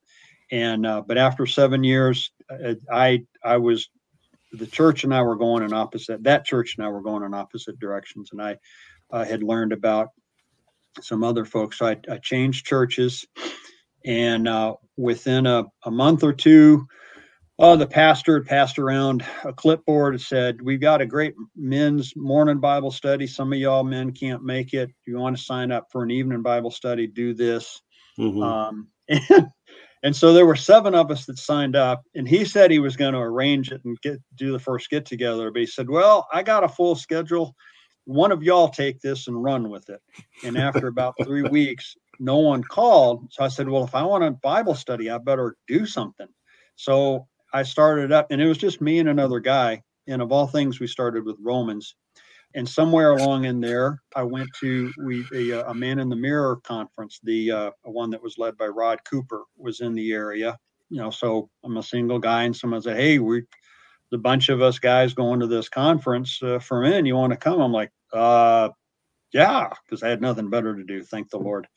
and 0.51 0.85
uh, 0.85 1.01
but 1.05 1.17
after 1.17 1.45
seven 1.45 1.83
years, 1.83 2.31
uh, 2.49 2.75
I 2.89 3.25
I 3.43 3.57
was 3.57 3.89
the 4.53 4.65
church 4.65 5.03
and 5.03 5.13
I 5.13 5.21
were 5.23 5.35
going 5.35 5.63
in 5.63 5.73
opposite. 5.73 6.23
That 6.23 6.45
church 6.45 6.77
and 6.77 6.85
I 6.85 6.89
were 6.89 7.01
going 7.01 7.23
in 7.23 7.33
opposite 7.33 7.77
directions, 7.79 8.29
and 8.31 8.41
I 8.41 8.57
had 9.11 9.43
learned 9.43 9.73
about 9.73 10.09
some 11.01 11.23
other 11.23 11.43
folks. 11.43 11.79
So 11.79 11.87
I, 11.87 11.97
I 12.09 12.17
changed 12.17 12.65
churches, 12.65 13.25
and 14.05 14.47
uh, 14.47 14.75
within 14.95 15.47
a, 15.47 15.65
a 15.83 15.91
month 15.91 16.23
or 16.23 16.31
two, 16.31 16.87
uh, 17.57 17.75
the 17.75 17.87
pastor 17.87 18.39
had 18.39 18.47
passed 18.47 18.79
around 18.79 19.25
a 19.45 19.53
clipboard 19.53 20.13
and 20.13 20.21
said, 20.21 20.61
We've 20.61 20.81
got 20.81 21.01
a 21.01 21.05
great 21.05 21.35
men's 21.55 22.13
morning 22.15 22.59
Bible 22.59 22.91
study. 22.91 23.27
Some 23.27 23.53
of 23.53 23.59
y'all 23.59 23.83
men 23.83 24.11
can't 24.11 24.43
make 24.43 24.73
it. 24.73 24.89
If 24.89 25.07
you 25.07 25.17
want 25.17 25.37
to 25.37 25.43
sign 25.43 25.71
up 25.71 25.87
for 25.89 26.03
an 26.03 26.11
evening 26.11 26.41
Bible 26.41 26.71
study, 26.71 27.07
do 27.07 27.33
this. 27.33 27.81
Mm-hmm. 28.19 28.43
Um, 28.43 28.87
and, 29.07 29.47
and 30.03 30.15
so 30.15 30.33
there 30.33 30.45
were 30.45 30.57
seven 30.57 30.93
of 30.93 31.11
us 31.11 31.25
that 31.27 31.37
signed 31.37 31.77
up, 31.77 32.03
and 32.13 32.27
he 32.27 32.43
said 32.43 32.71
he 32.71 32.79
was 32.79 32.97
going 32.97 33.13
to 33.13 33.19
arrange 33.19 33.71
it 33.71 33.81
and 33.85 33.99
get 34.01 34.19
do 34.35 34.51
the 34.51 34.59
first 34.59 34.89
get 34.89 35.05
together. 35.05 35.49
But 35.49 35.61
he 35.61 35.65
said, 35.67 35.89
Well, 35.89 36.27
I 36.33 36.43
got 36.43 36.65
a 36.65 36.69
full 36.69 36.95
schedule. 36.95 37.55
One 38.03 38.33
of 38.33 38.43
y'all 38.43 38.67
take 38.67 38.99
this 38.99 39.27
and 39.27 39.41
run 39.41 39.69
with 39.69 39.89
it. 39.89 40.01
And 40.43 40.57
after 40.57 40.87
about 40.87 41.15
three 41.23 41.43
weeks, 41.43 41.95
no 42.19 42.37
one 42.37 42.63
called. 42.63 43.29
So 43.31 43.45
I 43.45 43.47
said, 43.47 43.69
Well, 43.69 43.85
if 43.85 43.95
I 43.95 44.03
want 44.03 44.25
a 44.25 44.31
Bible 44.31 44.75
study, 44.75 45.09
I 45.09 45.19
better 45.19 45.55
do 45.69 45.85
something. 45.85 46.27
So 46.75 47.29
I 47.55 47.63
started 47.63 48.11
up, 48.11 48.27
and 48.31 48.41
it 48.41 48.47
was 48.47 48.57
just 48.57 48.81
me 48.81 48.99
and 48.99 49.07
another 49.07 49.39
guy. 49.39 49.81
And 50.07 50.21
of 50.21 50.33
all 50.33 50.45
things, 50.45 50.81
we 50.81 50.87
started 50.87 51.23
with 51.23 51.37
Romans. 51.39 51.95
And 52.53 52.67
somewhere 52.67 53.11
along 53.11 53.45
in 53.45 53.61
there, 53.61 54.01
I 54.13 54.23
went 54.23 54.49
to 54.59 54.91
we 55.05 55.25
a, 55.33 55.61
a 55.69 55.73
Man 55.73 55.99
in 55.99 56.09
the 56.09 56.17
Mirror 56.17 56.57
conference. 56.65 57.21
The 57.23 57.51
uh, 57.51 57.71
one 57.83 58.09
that 58.09 58.21
was 58.21 58.37
led 58.37 58.57
by 58.57 58.67
Rod 58.67 58.99
Cooper 59.09 59.45
was 59.55 59.79
in 59.79 59.93
the 59.93 60.11
area. 60.11 60.57
You 60.89 60.97
know, 60.97 61.09
so 61.11 61.49
I'm 61.63 61.77
a 61.77 61.83
single 61.83 62.19
guy, 62.19 62.43
and 62.43 62.53
someone 62.53 62.81
said, 62.81 62.97
"Hey, 62.97 63.19
we 63.19 63.43
the 64.11 64.17
bunch 64.17 64.49
of 64.49 64.61
us 64.61 64.77
guys 64.77 65.13
going 65.13 65.39
to 65.39 65.47
this 65.47 65.69
conference 65.69 66.43
uh, 66.43 66.59
for 66.59 66.81
men. 66.81 67.05
You 67.05 67.15
want 67.15 67.31
to 67.31 67.37
come?" 67.37 67.61
I'm 67.61 67.71
like, 67.71 67.91
uh, 68.11 68.67
"Yeah," 69.31 69.69
because 69.85 70.03
I 70.03 70.09
had 70.09 70.21
nothing 70.21 70.49
better 70.49 70.75
to 70.75 70.83
do. 70.83 71.03
Thank 71.03 71.29
the 71.29 71.39
Lord. 71.39 71.67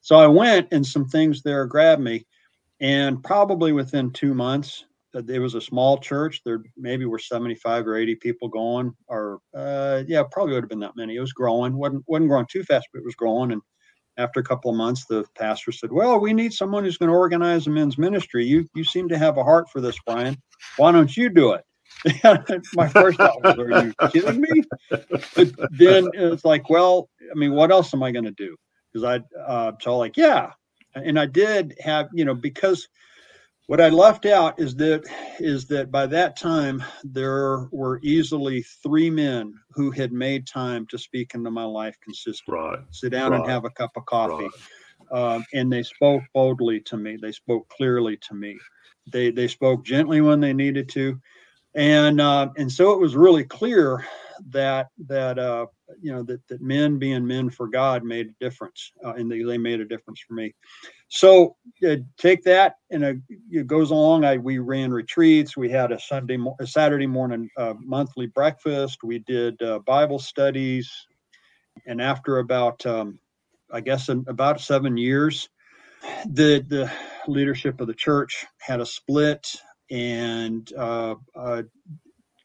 So 0.00 0.16
I 0.16 0.28
went, 0.28 0.68
and 0.72 0.86
some 0.86 1.06
things 1.06 1.42
there 1.42 1.66
grabbed 1.66 2.00
me. 2.00 2.24
And 2.80 3.22
probably 3.22 3.72
within 3.72 4.10
two 4.12 4.32
months, 4.32 4.86
it 5.16 5.38
was 5.38 5.54
a 5.54 5.60
small 5.60 5.98
church. 5.98 6.42
There 6.44 6.62
maybe 6.76 7.04
were 7.04 7.18
75 7.18 7.86
or 7.86 7.96
80 7.96 8.16
people 8.16 8.48
going, 8.48 8.92
or 9.08 9.40
uh, 9.54 10.02
yeah, 10.06 10.22
probably 10.30 10.54
would 10.54 10.64
have 10.64 10.70
been 10.70 10.80
that 10.80 10.96
many. 10.96 11.16
It 11.16 11.20
was 11.20 11.32
growing, 11.32 11.76
wasn't 11.76 12.04
wasn't 12.06 12.28
growing 12.28 12.46
too 12.50 12.62
fast, 12.64 12.88
but 12.92 13.00
it 13.00 13.04
was 13.04 13.14
growing. 13.14 13.52
And 13.52 13.62
after 14.18 14.40
a 14.40 14.44
couple 14.44 14.70
of 14.70 14.76
months, 14.76 15.06
the 15.06 15.24
pastor 15.36 15.72
said, 15.72 15.92
"Well, 15.92 16.18
we 16.18 16.32
need 16.32 16.52
someone 16.52 16.84
who's 16.84 16.98
going 16.98 17.10
to 17.10 17.16
organize 17.16 17.66
a 17.66 17.70
men's 17.70 17.98
ministry. 17.98 18.44
You 18.44 18.68
you 18.74 18.84
seem 18.84 19.08
to 19.08 19.18
have 19.18 19.38
a 19.38 19.44
heart 19.44 19.68
for 19.70 19.80
this, 19.80 19.96
Brian. 20.06 20.36
Why 20.76 20.92
don't 20.92 21.16
you 21.16 21.28
do 21.28 21.52
it?" 21.52 21.64
My 22.74 22.88
first 22.88 23.18
thought 23.18 23.42
was, 23.42 23.58
"Are 23.58 23.86
you 23.86 23.94
kidding 24.10 24.40
me?" 24.40 24.62
But 24.90 25.52
then 25.70 26.08
it's 26.14 26.44
like, 26.44 26.68
well, 26.68 27.08
I 27.30 27.34
mean, 27.34 27.52
what 27.52 27.70
else 27.70 27.94
am 27.94 28.02
I 28.02 28.10
going 28.10 28.24
to 28.24 28.32
do? 28.32 28.56
Because 28.92 29.04
I 29.04 29.38
uh, 29.40 29.72
so 29.80 29.96
like, 29.96 30.16
yeah, 30.16 30.50
and 30.94 31.18
I 31.18 31.26
did 31.26 31.74
have, 31.80 32.08
you 32.12 32.24
know, 32.24 32.34
because 32.34 32.88
what 33.66 33.80
I 33.80 33.88
left 33.88 34.26
out 34.26 34.60
is 34.60 34.76
that 34.76 35.02
is 35.40 35.66
that 35.66 35.90
by 35.90 36.06
that 36.06 36.36
time 36.36 36.82
there 37.02 37.68
were 37.72 38.00
easily 38.02 38.62
three 38.82 39.10
men 39.10 39.54
who 39.72 39.90
had 39.90 40.12
made 40.12 40.46
time 40.46 40.86
to 40.88 40.98
speak 40.98 41.32
into 41.34 41.50
my 41.50 41.64
life 41.64 41.96
consistently. 42.02 42.60
Right. 42.60 42.78
Sit 42.90 43.10
down 43.12 43.32
right. 43.32 43.40
and 43.40 43.50
have 43.50 43.64
a 43.64 43.70
cup 43.70 43.90
of 43.96 44.06
coffee. 44.06 44.48
Right. 45.10 45.34
Um, 45.34 45.44
and 45.52 45.72
they 45.72 45.82
spoke 45.82 46.22
boldly 46.32 46.80
to 46.80 46.96
me. 46.96 47.16
They 47.20 47.32
spoke 47.32 47.68
clearly 47.68 48.18
to 48.28 48.34
me. 48.34 48.56
They 49.12 49.30
they 49.30 49.48
spoke 49.48 49.84
gently 49.84 50.20
when 50.20 50.40
they 50.40 50.52
needed 50.52 50.88
to, 50.90 51.20
and 51.74 52.20
uh, 52.20 52.48
and 52.56 52.70
so 52.70 52.92
it 52.92 53.00
was 53.00 53.14
really 53.14 53.44
clear 53.44 54.04
that 54.50 54.88
that 55.06 55.38
uh, 55.38 55.66
you 56.00 56.12
know 56.12 56.22
that 56.24 56.46
that 56.48 56.60
men 56.60 56.98
being 56.98 57.26
men 57.26 57.50
for 57.50 57.68
God 57.68 58.04
made 58.04 58.28
a 58.28 58.44
difference, 58.44 58.92
uh, 59.04 59.14
and 59.14 59.30
they, 59.30 59.42
they 59.42 59.58
made 59.58 59.80
a 59.80 59.84
difference 59.84 60.20
for 60.26 60.34
me. 60.34 60.54
So 61.08 61.56
uh, 61.86 61.96
take 62.18 62.42
that, 62.44 62.76
and 62.90 63.04
uh, 63.04 63.14
it 63.50 63.66
goes 63.66 63.90
along. 63.90 64.24
I 64.24 64.36
we 64.36 64.58
ran 64.58 64.92
retreats. 64.92 65.56
We 65.56 65.70
had 65.70 65.92
a 65.92 66.00
Sunday, 66.00 66.38
a 66.60 66.66
Saturday 66.66 67.06
morning 67.06 67.48
uh, 67.56 67.74
monthly 67.78 68.26
breakfast. 68.26 68.98
We 69.04 69.20
did 69.20 69.60
uh, 69.62 69.80
Bible 69.80 70.18
studies, 70.18 70.90
and 71.86 72.02
after 72.02 72.38
about, 72.38 72.84
um, 72.86 73.18
I 73.72 73.80
guess, 73.80 74.08
about 74.08 74.60
seven 74.60 74.96
years, 74.96 75.48
the 76.26 76.64
the 76.68 76.90
leadership 77.28 77.80
of 77.80 77.86
the 77.86 77.94
church 77.94 78.44
had 78.58 78.80
a 78.80 78.86
split, 78.86 79.46
and 79.90 80.72
uh, 80.76 81.14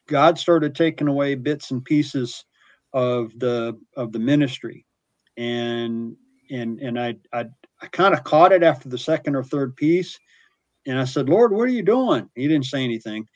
God 0.06 0.38
started 0.38 0.74
taking 0.74 1.08
away 1.08 1.34
bits 1.34 1.70
and 1.70 1.84
pieces 1.84 2.44
of 2.92 3.38
the 3.38 3.78
of 3.96 4.12
the 4.12 4.18
ministry, 4.18 4.86
and 5.36 6.16
and 6.50 6.80
and 6.80 6.98
I 6.98 7.16
I 7.32 7.46
I 7.80 7.86
kind 7.88 8.14
of 8.14 8.24
caught 8.24 8.52
it 8.52 8.62
after 8.62 8.88
the 8.88 8.98
second 8.98 9.34
or 9.34 9.42
third 9.42 9.76
piece. 9.76 10.18
And 10.86 10.98
I 10.98 11.04
said, 11.04 11.28
Lord, 11.28 11.52
what 11.52 11.68
are 11.68 11.72
you 11.72 11.82
doing? 11.82 12.28
He 12.34 12.48
didn't 12.48 12.66
say 12.66 12.82
anything. 12.82 13.26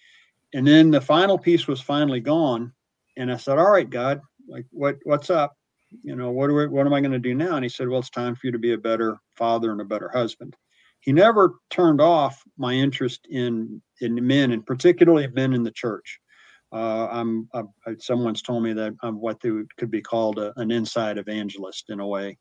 And 0.55 0.67
then 0.67 0.91
the 0.91 1.01
final 1.01 1.39
piece 1.39 1.67
was 1.67 1.81
finally 1.81 2.21
gone. 2.21 2.73
And 3.17 3.31
I 3.31 3.37
said, 3.37 3.59
All 3.59 3.71
right, 3.71 3.89
God, 3.89 4.21
like 4.49 4.67
what 4.71 4.97
what's 5.05 5.31
up? 5.31 5.57
You 6.03 6.17
know, 6.17 6.31
what 6.31 6.51
we, 6.51 6.67
what 6.67 6.87
am 6.87 6.93
I 6.93 7.01
going 7.01 7.13
to 7.13 7.19
do 7.19 7.35
now? 7.35 7.57
And 7.57 7.65
he 7.65 7.69
said, 7.69 7.89
Well, 7.89 8.01
it's 8.01 8.11
time 8.11 8.35
for 8.35 8.47
you 8.47 8.53
to 8.53 8.59
be 8.59 8.73
a 8.73 8.79
better 8.79 9.19
father 9.37 9.73
and 9.73 9.81
a 9.81 9.85
better 9.85 10.09
husband. 10.09 10.57
He 11.01 11.13
never 11.13 11.55
turned 11.71 12.01
off 12.01 12.43
my 12.59 12.73
interest 12.73 13.27
in 13.31 13.81
in 14.01 14.27
men 14.27 14.53
and 14.53 14.67
particularly 14.67 15.29
men 15.29 15.53
in 15.53 15.63
the 15.63 15.71
church. 15.71 16.21
Uh, 16.73 17.09
I'm, 17.11 17.49
I'm, 17.55 17.69
someone's 18.01 18.43
told 18.43 18.63
me 18.63 18.73
that 18.75 18.95
I'm 19.03 19.21
what 19.21 19.41
they 19.41 19.51
could 19.79 19.91
be 19.91 20.03
called 20.03 20.39
a, 20.39 20.53
an 20.61 20.71
inside 20.71 21.19
evangelist 21.19 21.87
in 21.91 22.01
a 22.01 22.07
way 22.07 22.35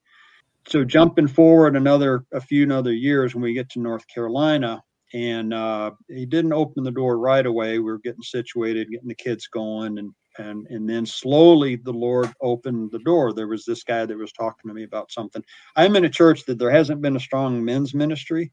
so 0.67 0.83
jumping 0.83 1.27
forward 1.27 1.75
another 1.75 2.25
a 2.33 2.41
few 2.41 2.63
another 2.63 2.93
years 2.93 3.35
when 3.35 3.43
we 3.43 3.53
get 3.53 3.69
to 3.71 3.79
North 3.79 4.07
Carolina, 4.07 4.81
and 5.13 5.53
uh, 5.53 5.91
he 6.07 6.25
didn't 6.25 6.53
open 6.53 6.83
the 6.83 6.91
door 6.91 7.19
right 7.19 7.45
away. 7.45 7.79
We 7.79 7.85
were 7.85 7.99
getting 7.99 8.23
situated, 8.23 8.89
getting 8.91 9.07
the 9.07 9.15
kids 9.15 9.47
going, 9.47 9.99
and 9.99 10.11
and 10.39 10.67
and 10.67 10.89
then 10.89 11.05
slowly 11.05 11.75
the 11.75 11.93
Lord 11.93 12.31
opened 12.41 12.91
the 12.91 12.99
door. 12.99 13.33
There 13.33 13.47
was 13.47 13.65
this 13.65 13.83
guy 13.83 14.05
that 14.05 14.17
was 14.17 14.31
talking 14.31 14.69
to 14.69 14.73
me 14.73 14.83
about 14.83 15.11
something. 15.11 15.43
I'm 15.75 15.95
in 15.95 16.05
a 16.05 16.09
church 16.09 16.45
that 16.45 16.59
there 16.59 16.71
hasn't 16.71 17.01
been 17.01 17.15
a 17.15 17.19
strong 17.21 17.63
men's 17.63 17.93
ministry. 17.93 18.51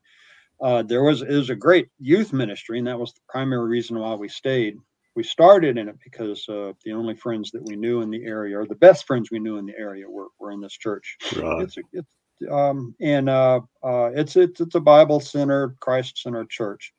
Uh, 0.60 0.82
there 0.82 1.02
was 1.02 1.22
is 1.22 1.50
a 1.50 1.56
great 1.56 1.88
youth 1.98 2.32
ministry, 2.32 2.78
and 2.78 2.86
that 2.88 2.98
was 2.98 3.12
the 3.14 3.20
primary 3.28 3.68
reason 3.68 3.98
why 3.98 4.14
we 4.14 4.28
stayed 4.28 4.76
we 5.14 5.22
started 5.22 5.76
in 5.78 5.88
it 5.88 5.96
because 6.02 6.48
uh, 6.48 6.72
the 6.84 6.92
only 6.92 7.14
friends 7.14 7.50
that 7.50 7.64
we 7.64 7.76
knew 7.76 8.00
in 8.00 8.10
the 8.10 8.24
area, 8.24 8.58
or 8.58 8.66
the 8.66 8.74
best 8.74 9.06
friends 9.06 9.30
we 9.30 9.38
knew 9.38 9.58
in 9.58 9.66
the 9.66 9.78
area, 9.78 10.08
were, 10.08 10.28
were 10.38 10.52
in 10.52 10.60
this 10.60 10.72
church. 10.72 11.16
Right. 11.36 11.62
It's, 11.62 11.76
a, 11.76 11.80
it's 11.92 12.14
um, 12.50 12.94
and 13.00 13.28
uh, 13.28 13.60
uh, 13.82 14.10
it's 14.14 14.36
it's 14.36 14.60
it's 14.60 14.74
a 14.74 14.80
Bible 14.80 15.20
centered, 15.20 15.76
Christ 15.80 16.18
centered 16.18 16.50
church. 16.50 16.92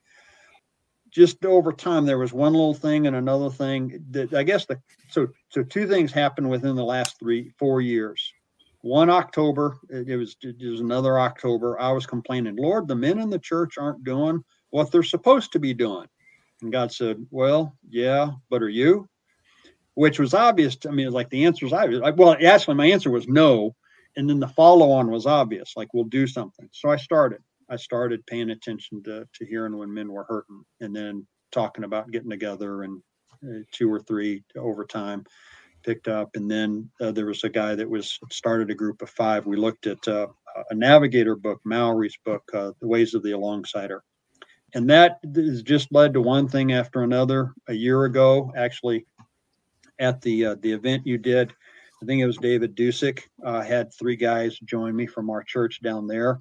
Just 1.09 1.45
over 1.45 1.71
time, 1.71 2.05
there 2.05 2.17
was 2.17 2.33
one 2.33 2.53
little 2.53 2.73
thing 2.73 3.07
and 3.07 3.15
another 3.15 3.49
thing 3.49 4.03
that 4.11 4.33
I 4.33 4.43
guess 4.43 4.65
the 4.65 4.79
so 5.09 5.27
so 5.49 5.63
two 5.63 5.87
things 5.87 6.11
happened 6.11 6.49
within 6.49 6.75
the 6.75 6.83
last 6.83 7.19
three 7.19 7.51
four 7.57 7.81
years. 7.81 8.31
One 8.81 9.09
October, 9.09 9.77
it, 9.89 10.09
it 10.09 10.17
was 10.17 10.35
it 10.41 10.61
was 10.61 10.81
another 10.81 11.19
October. 11.19 11.79
I 11.79 11.91
was 11.91 12.05
complaining, 12.05 12.55
Lord, 12.57 12.87
the 12.87 12.95
men 12.95 13.19
in 13.19 13.29
the 13.29 13.39
church 13.39 13.77
aren't 13.77 14.03
doing 14.03 14.43
what 14.69 14.91
they're 14.91 15.03
supposed 15.03 15.51
to 15.53 15.59
be 15.59 15.73
doing 15.73 16.07
and 16.63 16.71
God 16.71 16.91
said, 16.91 17.25
Well, 17.29 17.77
yeah, 17.89 18.31
but 18.49 18.63
are 18.63 18.69
you? 18.69 19.07
Which 19.95 20.19
was 20.19 20.33
obvious 20.33 20.75
to 20.77 20.91
mean, 20.91 21.11
like 21.11 21.29
the 21.29 21.45
answer 21.45 21.65
was 21.65 21.73
obvious. 21.73 22.01
I, 22.03 22.09
well, 22.11 22.35
actually, 22.43 22.75
my 22.75 22.87
answer 22.87 23.11
was 23.11 23.27
no. 23.27 23.75
And 24.15 24.29
then 24.29 24.39
the 24.39 24.47
follow 24.47 24.91
on 24.91 25.09
was 25.09 25.25
obvious, 25.25 25.73
like 25.75 25.93
we'll 25.93 26.03
do 26.05 26.27
something. 26.27 26.69
So 26.71 26.89
I 26.89 26.97
started. 26.97 27.39
I 27.69 27.77
started 27.77 28.25
paying 28.27 28.51
attention 28.51 29.01
to, 29.03 29.27
to 29.33 29.45
hearing 29.45 29.77
when 29.77 29.93
men 29.93 30.11
were 30.11 30.25
hurting 30.25 30.63
and 30.81 30.95
then 30.95 31.25
talking 31.51 31.85
about 31.85 32.11
getting 32.11 32.29
together 32.29 32.83
and 32.83 33.01
uh, 33.43 33.63
two 33.71 33.91
or 33.91 33.99
three 33.99 34.43
over 34.57 34.85
time 34.85 35.23
picked 35.83 36.07
up. 36.07 36.35
And 36.35 36.51
then 36.51 36.89
uh, 37.01 37.11
there 37.11 37.25
was 37.25 37.43
a 37.43 37.49
guy 37.49 37.73
that 37.75 37.89
was 37.89 38.19
started 38.31 38.69
a 38.69 38.75
group 38.75 39.01
of 39.01 39.09
five. 39.09 39.45
We 39.45 39.55
looked 39.55 39.87
at 39.87 40.05
uh, 40.07 40.27
a 40.69 40.75
navigator 40.75 41.35
book, 41.35 41.61
Mowry's 41.63 42.17
book, 42.25 42.43
uh, 42.53 42.71
The 42.81 42.87
Ways 42.87 43.13
of 43.13 43.23
the 43.23 43.31
Alongsider. 43.31 43.99
And 44.73 44.89
that 44.89 45.19
has 45.35 45.61
just 45.61 45.91
led 45.91 46.13
to 46.13 46.21
one 46.21 46.47
thing 46.47 46.73
after 46.73 47.03
another. 47.03 47.53
A 47.67 47.73
year 47.73 48.05
ago, 48.05 48.51
actually, 48.55 49.05
at 49.99 50.21
the 50.21 50.45
uh, 50.47 50.55
the 50.61 50.71
event 50.71 51.05
you 51.05 51.17
did, 51.17 51.53
I 52.01 52.05
think 52.05 52.21
it 52.21 52.25
was 52.25 52.37
David 52.37 52.75
Dusick, 52.75 53.21
uh, 53.45 53.61
had 53.61 53.93
three 53.93 54.15
guys 54.15 54.57
join 54.59 54.95
me 54.95 55.05
from 55.05 55.29
our 55.29 55.43
church 55.43 55.81
down 55.81 56.07
there. 56.07 56.39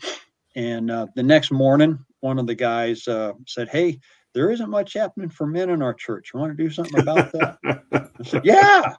And 0.56 0.90
uh, 0.90 1.06
the 1.14 1.22
next 1.22 1.52
morning, 1.52 1.98
one 2.20 2.38
of 2.38 2.46
the 2.46 2.54
guys 2.54 3.06
uh, 3.06 3.32
said, 3.46 3.68
Hey, 3.68 4.00
there 4.34 4.50
isn't 4.50 4.70
much 4.70 4.94
happening 4.94 5.28
for 5.28 5.46
men 5.46 5.70
in 5.70 5.82
our 5.82 5.94
church. 5.94 6.30
You 6.32 6.40
want 6.40 6.56
to 6.56 6.62
do 6.62 6.70
something 6.70 7.00
about 7.00 7.32
that? 7.32 7.58
I 7.92 8.24
said, 8.24 8.44
Yeah. 8.44 8.94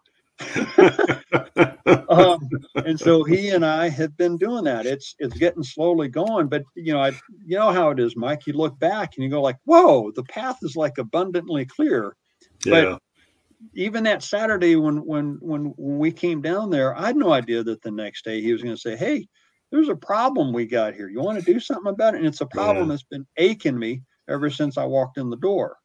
Um, 2.10 2.50
and 2.76 3.00
so 3.00 3.24
he 3.24 3.50
and 3.50 3.66
I 3.66 3.90
have 3.90 4.16
been 4.18 4.38
doing 4.38 4.64
that. 4.66 4.86
It's 4.86 5.16
it's 5.20 5.38
getting 5.38 5.64
slowly 5.64 6.08
going, 6.08 6.48
but 6.48 6.64
you 6.76 6.94
know, 6.94 7.00
I 7.00 7.10
you 7.46 7.58
know 7.58 7.72
how 7.72 7.90
it 7.90 8.00
is, 8.00 8.16
Mike. 8.16 8.48
You 8.48 8.54
look 8.54 8.78
back 8.80 9.14
and 9.16 9.24
you 9.24 9.30
go 9.30 9.42
like, 9.42 9.58
"Whoa, 9.66 10.12
the 10.12 10.24
path 10.24 10.58
is 10.62 10.76
like 10.76 10.98
abundantly 10.98 11.66
clear." 11.66 12.16
Yeah. 12.66 12.72
But 12.72 13.02
even 13.74 14.04
that 14.04 14.24
Saturday 14.24 14.76
when 14.76 14.98
when 15.06 15.38
when 15.42 15.74
we 15.78 16.12
came 16.12 16.42
down 16.42 16.70
there, 16.70 16.98
I 16.98 17.08
had 17.08 17.16
no 17.16 17.32
idea 17.32 17.64
that 17.64 17.82
the 17.82 17.92
next 17.92 18.26
day 18.26 18.42
he 18.42 18.52
was 18.52 18.62
going 18.62 18.76
to 18.76 18.82
say, 18.82 18.96
"Hey, 18.96 19.28
there's 19.72 19.90
a 19.90 19.96
problem 19.96 20.54
we 20.54 20.66
got 20.66 20.94
here. 20.94 21.10
You 21.10 21.22
want 21.22 21.40
to 21.40 21.54
do 21.54 21.60
something 21.60 21.92
about 21.92 22.16
it?" 22.16 22.18
And 22.18 22.28
it's 22.28 22.42
a 22.42 22.48
problem 22.48 22.88
yeah. 22.88 22.94
that's 22.94 23.04
been 23.04 23.26
aching 23.38 23.78
me 23.78 24.02
ever 24.30 24.50
since 24.50 24.78
I 24.78 24.86
walked 24.86 25.18
in 25.18 25.30
the 25.30 25.38
door. 25.38 25.78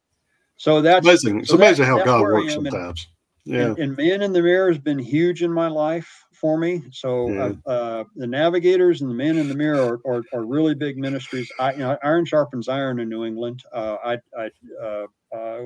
So 0.57 0.81
that's 0.81 1.05
amazing. 1.05 1.39
It's 1.39 1.49
so 1.49 1.55
amazing 1.55 1.85
that, 1.85 1.99
how 1.99 2.03
God 2.03 2.21
works 2.21 2.53
sometimes. 2.53 3.07
Yeah. 3.45 3.67
And, 3.67 3.79
and, 3.79 3.97
Man 3.97 4.21
in 4.21 4.33
the 4.33 4.41
Mirror 4.41 4.69
has 4.69 4.77
been 4.77 4.99
huge 4.99 5.43
in 5.43 5.51
my 5.51 5.67
life 5.67 6.25
for 6.33 6.57
me. 6.57 6.83
So 6.91 7.29
yeah. 7.29 7.51
uh, 7.65 7.69
uh, 7.69 8.03
the 8.15 8.27
Navigators 8.27 9.01
and 9.01 9.09
the 9.09 9.15
Man 9.15 9.37
in 9.37 9.47
the 9.47 9.55
Mirror 9.55 9.99
are, 10.05 10.13
are, 10.13 10.23
are, 10.33 10.45
really 10.45 10.75
big 10.75 10.97
ministries. 10.97 11.51
I, 11.59 11.71
you 11.73 11.79
know, 11.79 11.97
Iron 12.03 12.25
sharpens 12.25 12.67
iron 12.67 12.99
in 12.99 13.09
New 13.09 13.25
England. 13.25 13.63
Uh, 13.73 13.97
I, 14.03 14.17
I 14.37 14.49
uh, 14.81 15.07
uh, 15.35 15.61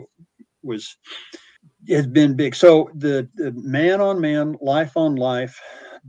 was 0.63 0.97
has 1.89 2.07
been 2.07 2.35
big. 2.35 2.55
So 2.55 2.89
the, 2.95 3.27
the 3.35 3.51
man 3.51 4.01
on 4.01 4.19
man, 4.19 4.55
life 4.61 4.95
on 4.95 5.15
life, 5.15 5.59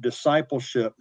discipleship. 0.00 0.94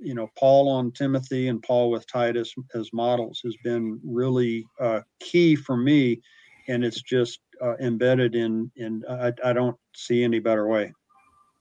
You 0.00 0.14
know, 0.14 0.30
Paul 0.36 0.68
on 0.68 0.92
Timothy 0.92 1.48
and 1.48 1.62
Paul 1.62 1.90
with 1.90 2.06
Titus 2.06 2.54
as 2.74 2.92
models 2.92 3.40
has 3.44 3.56
been 3.62 4.00
really 4.04 4.66
uh, 4.80 5.00
key 5.20 5.56
for 5.56 5.76
me, 5.76 6.20
and 6.68 6.84
it's 6.84 7.00
just 7.00 7.40
uh, 7.62 7.76
embedded 7.78 8.34
in 8.34 8.70
in 8.76 9.02
I, 9.08 9.32
I 9.42 9.52
don't 9.52 9.76
see 9.94 10.22
any 10.22 10.38
better 10.38 10.66
way. 10.66 10.92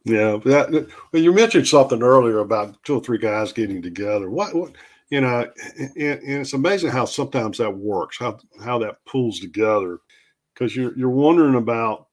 Yeah, 0.06 0.38
that, 0.44 0.90
you 1.14 1.32
mentioned 1.32 1.68
something 1.68 2.04
earlier 2.04 2.40
about 2.40 2.82
two 2.84 2.96
or 2.96 3.02
three 3.02 3.18
guys 3.18 3.54
getting 3.54 3.82
together. 3.82 4.30
What, 4.30 4.54
what 4.54 4.74
you 5.10 5.22
know, 5.22 5.50
and, 5.78 5.92
and, 5.96 6.42
it's 6.42 6.54
amazing 6.54 6.92
how 6.92 7.06
sometimes 7.06 7.58
that 7.60 7.72
works, 7.74 8.18
how 8.20 8.38
how 8.64 8.80
that 8.80 8.98
pulls 9.06 9.40
together, 9.40 10.00
because 10.54 10.76
you're 10.76 10.98
you're 10.98 11.10
wondering 11.10 11.56
about 11.56 12.08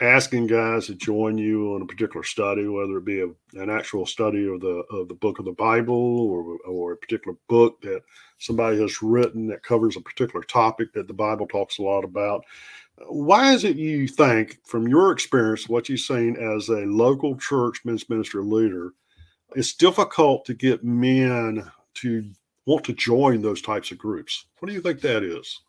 asking 0.00 0.48
guys 0.48 0.86
to 0.86 0.94
join 0.94 1.38
you 1.38 1.74
on 1.74 1.82
a 1.82 1.86
particular 1.86 2.24
study, 2.24 2.66
whether 2.66 2.98
it 2.98 3.04
be 3.04 3.20
a, 3.20 3.28
an 3.54 3.70
actual 3.70 4.06
study 4.06 4.46
of 4.46 4.60
the 4.60 4.84
of 4.90 5.08
the 5.08 5.14
book 5.14 5.38
of 5.38 5.44
the 5.44 5.52
Bible 5.52 6.20
or 6.20 6.58
or 6.66 6.92
a 6.92 6.96
particular 6.96 7.36
book 7.48 7.80
that 7.82 8.02
somebody 8.38 8.80
has 8.80 9.02
written 9.02 9.46
that 9.48 9.62
covers 9.62 9.96
a 9.96 10.00
particular 10.00 10.44
topic 10.44 10.92
that 10.92 11.08
the 11.08 11.14
Bible 11.14 11.46
talks 11.46 11.78
a 11.78 11.82
lot 11.82 12.04
about. 12.04 12.44
Why 13.08 13.52
is 13.52 13.64
it 13.64 13.76
you 13.76 14.06
think, 14.06 14.58
from 14.64 14.86
your 14.86 15.10
experience, 15.10 15.68
what 15.68 15.88
you've 15.88 16.00
seen 16.00 16.36
as 16.36 16.68
a 16.68 16.86
local 16.86 17.36
church 17.36 17.84
men's 17.84 18.08
ministry 18.08 18.42
leader, 18.42 18.92
it's 19.56 19.74
difficult 19.74 20.44
to 20.46 20.54
get 20.54 20.84
men 20.84 21.70
to 21.94 22.30
want 22.66 22.84
to 22.84 22.92
join 22.92 23.42
those 23.42 23.62
types 23.62 23.90
of 23.90 23.98
groups? 23.98 24.46
What 24.58 24.68
do 24.68 24.74
you 24.74 24.80
think 24.80 25.00
that 25.00 25.22
is? 25.22 25.60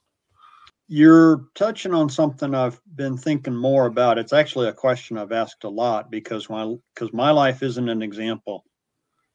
You're 0.87 1.45
touching 1.55 1.95
on 1.95 2.09
something 2.09 2.53
I've 2.53 2.79
been 2.95 3.17
thinking 3.17 3.55
more 3.55 3.87
about. 3.87 4.19
It's 4.19 4.33
actually 4.33 4.67
a 4.67 4.73
question 4.73 5.17
I've 5.17 5.31
asked 5.31 5.63
a 5.63 5.69
lot 5.69 6.11
because 6.11 6.47
my 6.47 6.75
because 6.93 7.11
my 7.11 7.31
life 7.31 7.63
isn't 7.63 7.89
an 7.89 8.03
example. 8.03 8.63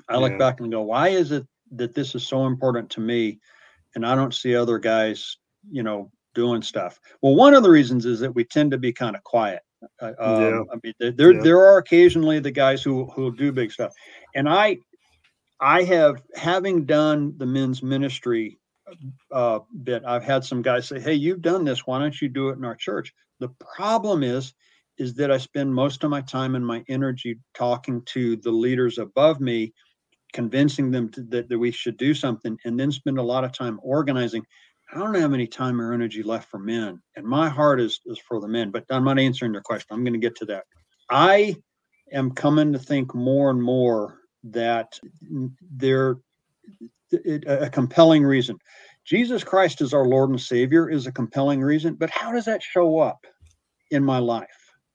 I 0.09 0.15
yeah. 0.15 0.21
look 0.21 0.39
back 0.39 0.61
and 0.61 0.71
go, 0.71 0.83
why 0.83 1.09
is 1.09 1.33
it 1.33 1.45
that 1.73 1.95
this 1.95 2.15
is 2.15 2.27
so 2.27 2.47
important 2.47 2.89
to 2.91 3.01
me, 3.01 3.41
and 3.97 4.07
I 4.07 4.15
don't 4.15 4.35
see 4.35 4.55
other 4.55 4.79
guys, 4.79 5.37
you 5.69 5.83
know, 5.83 6.13
doing 6.41 6.63
stuff. 6.63 6.99
Well, 7.21 7.35
one 7.35 7.53
of 7.53 7.63
the 7.63 7.71
reasons 7.71 8.07
is 8.07 8.21
that 8.21 8.35
we 8.35 8.45
tend 8.45 8.71
to 8.71 8.79
be 8.79 8.93
kind 8.93 9.15
of 9.15 9.23
quiet. 9.25 9.61
Uh, 10.01 10.13
um, 10.19 10.43
yeah. 10.43 10.63
I 10.73 10.77
mean, 10.83 11.15
there 11.17 11.33
yeah. 11.33 11.43
there 11.43 11.61
are 11.67 11.77
occasionally 11.79 12.39
the 12.41 12.51
guys 12.51 12.83
who 12.83 13.07
who 13.15 13.35
do 13.37 13.53
big 13.53 13.71
stuff, 13.73 13.93
and 14.35 14.49
I 14.49 14.79
I 15.61 15.83
have 15.85 16.23
having 16.35 16.87
done 16.87 17.35
the 17.37 17.47
men's 17.47 17.83
ministry 17.83 18.59
uh, 19.31 19.61
bit. 19.83 20.03
I've 20.07 20.25
had 20.25 20.45
some 20.45 20.63
guys 20.63 20.89
say, 20.89 20.99
"Hey, 20.99 21.15
you've 21.15 21.43
done 21.43 21.65
this. 21.65 21.87
Why 21.87 21.99
don't 21.99 22.21
you 22.21 22.29
do 22.29 22.49
it 22.49 22.59
in 22.59 22.65
our 22.65 22.77
church?" 22.77 23.13
The 23.41 23.51
problem 23.77 24.23
is 24.23 24.55
is 24.99 25.15
that 25.15 25.31
I 25.31 25.39
spend 25.39 25.75
most 25.75 26.05
of 26.05 26.11
my 26.11 26.21
time 26.21 26.55
and 26.55 26.67
my 26.67 26.85
energy 26.89 27.39
talking 27.55 28.03
to 28.15 28.37
the 28.37 28.51
leaders 28.51 28.99
above 28.99 29.41
me, 29.41 29.73
convincing 30.35 30.91
them 30.91 31.09
to, 31.13 31.23
that, 31.23 31.49
that 31.49 31.59
we 31.59 31.71
should 31.71 31.97
do 31.97 32.13
something, 32.13 32.59
and 32.67 32.79
then 32.79 32.93
spend 32.93 33.19
a 33.19 33.23
lot 33.23 33.45
of 33.45 33.53
time 33.53 33.81
organizing. 33.83 34.45
I 34.93 34.99
don't 34.99 35.15
have 35.15 35.33
any 35.33 35.47
time 35.47 35.81
or 35.81 35.93
energy 35.93 36.23
left 36.23 36.51
for 36.51 36.59
men. 36.59 37.01
And 37.17 37.25
my 37.25 37.49
heart 37.49 37.81
is, 37.81 38.01
is 38.07 38.19
for 38.19 38.41
the 38.41 38.49
men, 38.49 38.71
but 38.71 38.85
I'm 38.91 39.05
not 39.05 39.19
answering 39.19 39.53
your 39.53 39.63
question. 39.63 39.89
I'm 39.91 40.05
going 40.05 40.15
to 40.15 40.19
get 40.19 40.37
to 40.37 40.45
that. 40.47 40.65
I 41.11 41.57
am 42.13 42.33
coming 42.33 42.73
to 42.73 42.79
think 42.79 43.15
more 43.15 43.51
and 43.51 43.63
more 43.63 44.19
that 44.45 44.99
there 45.77 46.17
a 47.47 47.69
compelling 47.69 48.25
reason. 48.25 48.59
Jesus 49.05 49.43
Christ 49.43 49.81
is 49.81 49.93
our 49.93 50.05
Lord 50.05 50.31
and 50.31 50.41
Savior 50.41 50.89
is 50.89 51.07
a 51.07 51.13
compelling 51.13 51.61
reason, 51.61 51.95
but 51.95 52.11
how 52.11 52.33
does 52.33 52.45
that 52.45 52.63
show 52.63 52.99
up 52.99 53.27
in 53.91 54.05
my 54.05 54.19
life? 54.19 54.49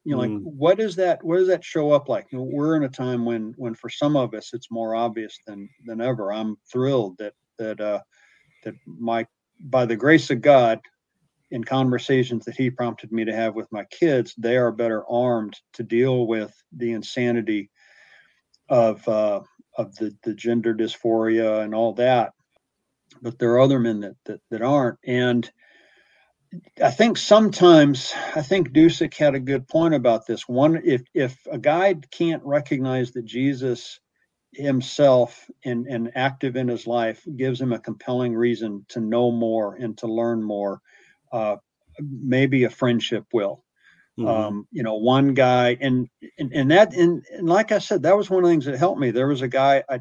You 0.05 0.12
know, 0.12 0.21
like 0.21 0.29
mm. 0.29 0.43
what 0.43 0.77
does 0.77 0.95
that 0.97 1.23
what 1.23 1.38
does 1.38 1.47
that 1.47 1.63
show 1.63 1.91
up 1.91 2.08
like? 2.08 2.27
You 2.31 2.38
know, 2.38 2.43
we're 2.43 2.75
in 2.75 2.84
a 2.84 2.89
time 2.89 3.25
when 3.25 3.53
when 3.58 3.73
for 3.73 3.89
some 3.89 4.15
of 4.15 4.34
us 4.36 4.51
it's 4.53 4.69
more 4.69 4.95
obvious 4.95 5.38
than 5.47 5.67
than 5.86 5.99
ever. 5.99 6.31
I'm 6.31 6.58
thrilled 6.71 7.17
that 7.17 7.34
that 7.58 7.81
uh 7.81 8.01
that 8.63 8.75
my 8.86 9.25
by 9.59 9.85
the 9.85 9.95
grace 9.95 10.29
of 10.29 10.41
God, 10.41 10.79
in 11.51 11.63
conversations 11.63 12.45
that 12.45 12.55
he 12.55 12.69
prompted 12.69 13.11
me 13.11 13.25
to 13.25 13.35
have 13.35 13.55
with 13.55 13.71
my 13.71 13.85
kids, 13.85 14.33
they 14.37 14.57
are 14.57 14.71
better 14.71 15.05
armed 15.09 15.57
to 15.73 15.83
deal 15.83 16.27
with 16.27 16.53
the 16.75 16.91
insanity 16.91 17.69
of 18.69 19.07
uh, 19.07 19.41
of 19.77 19.95
the, 19.95 20.15
the 20.23 20.33
gender 20.33 20.73
dysphoria 20.73 21.63
and 21.63 21.75
all 21.75 21.93
that. 21.93 22.31
But 23.21 23.37
there 23.39 23.51
are 23.51 23.59
other 23.59 23.79
men 23.79 24.01
that 24.01 24.15
that, 24.25 24.41
that 24.51 24.61
aren't. 24.61 24.97
And 25.05 25.49
I 26.81 26.91
think 26.91 27.17
sometimes 27.17 28.13
I 28.35 28.41
think 28.41 28.69
Dusick 28.69 29.13
had 29.13 29.35
a 29.35 29.39
good 29.39 29.67
point 29.67 29.93
about 29.93 30.25
this. 30.25 30.47
One, 30.47 30.81
if 30.83 31.03
if 31.13 31.37
a 31.49 31.57
guy 31.57 31.95
can't 32.11 32.43
recognize 32.43 33.11
that 33.11 33.25
Jesus 33.25 33.99
himself 34.55 35.49
and, 35.63 35.85
and 35.87 36.11
active 36.15 36.55
in 36.55 36.67
his 36.67 36.87
life 36.87 37.25
gives 37.35 37.59
him 37.59 37.73
a 37.73 37.79
compelling 37.79 38.33
reason 38.33 38.85
to 38.89 38.99
know 38.99 39.31
more 39.31 39.75
and 39.75 39.97
to 39.99 40.07
learn 40.07 40.43
more. 40.43 40.81
Uh, 41.31 41.57
maybe 41.99 42.63
a 42.63 42.69
friendship 42.69 43.25
will. 43.33 43.63
Mm-hmm. 44.17 44.27
Um, 44.29 44.67
you 44.71 44.81
know, 44.81 44.95
one 44.95 45.33
guy, 45.33 45.77
and 45.81 46.07
and, 46.39 46.53
and 46.53 46.71
that, 46.71 46.93
and, 46.93 47.21
and 47.33 47.49
like 47.49 47.73
I 47.73 47.79
said, 47.79 48.03
that 48.03 48.15
was 48.15 48.29
one 48.29 48.43
of 48.43 48.45
the 48.45 48.53
things 48.53 48.63
that 48.65 48.77
helped 48.77 48.99
me. 48.99 49.11
There 49.11 49.27
was 49.27 49.41
a 49.41 49.47
guy, 49.47 49.83
I, 49.89 49.99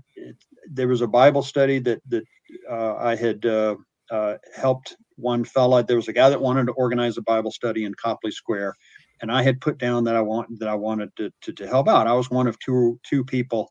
there 0.70 0.86
was 0.86 1.00
a 1.00 1.08
Bible 1.08 1.42
study 1.42 1.80
that 1.80 2.00
that 2.10 2.24
uh, 2.70 2.94
I 2.94 3.16
had 3.16 3.44
uh, 3.44 3.74
uh, 4.12 4.36
helped 4.54 4.96
one 5.16 5.44
fella. 5.44 5.82
There 5.82 5.96
was 5.96 6.06
a 6.06 6.12
guy 6.12 6.28
that 6.30 6.40
wanted 6.40 6.66
to 6.66 6.72
organize 6.74 7.16
a 7.16 7.22
Bible 7.22 7.50
study 7.50 7.84
in 7.84 7.94
Copley 7.94 8.30
Square, 8.30 8.74
and 9.20 9.32
I 9.32 9.42
had 9.42 9.60
put 9.60 9.78
down 9.78 10.04
that 10.04 10.14
I 10.14 10.20
want 10.20 10.60
that 10.60 10.68
I 10.68 10.76
wanted 10.76 11.10
to, 11.16 11.32
to, 11.42 11.52
to 11.52 11.66
help 11.66 11.88
out. 11.88 12.06
I 12.06 12.12
was 12.12 12.30
one 12.30 12.46
of 12.46 12.56
two 12.60 13.00
two 13.02 13.24
people 13.24 13.68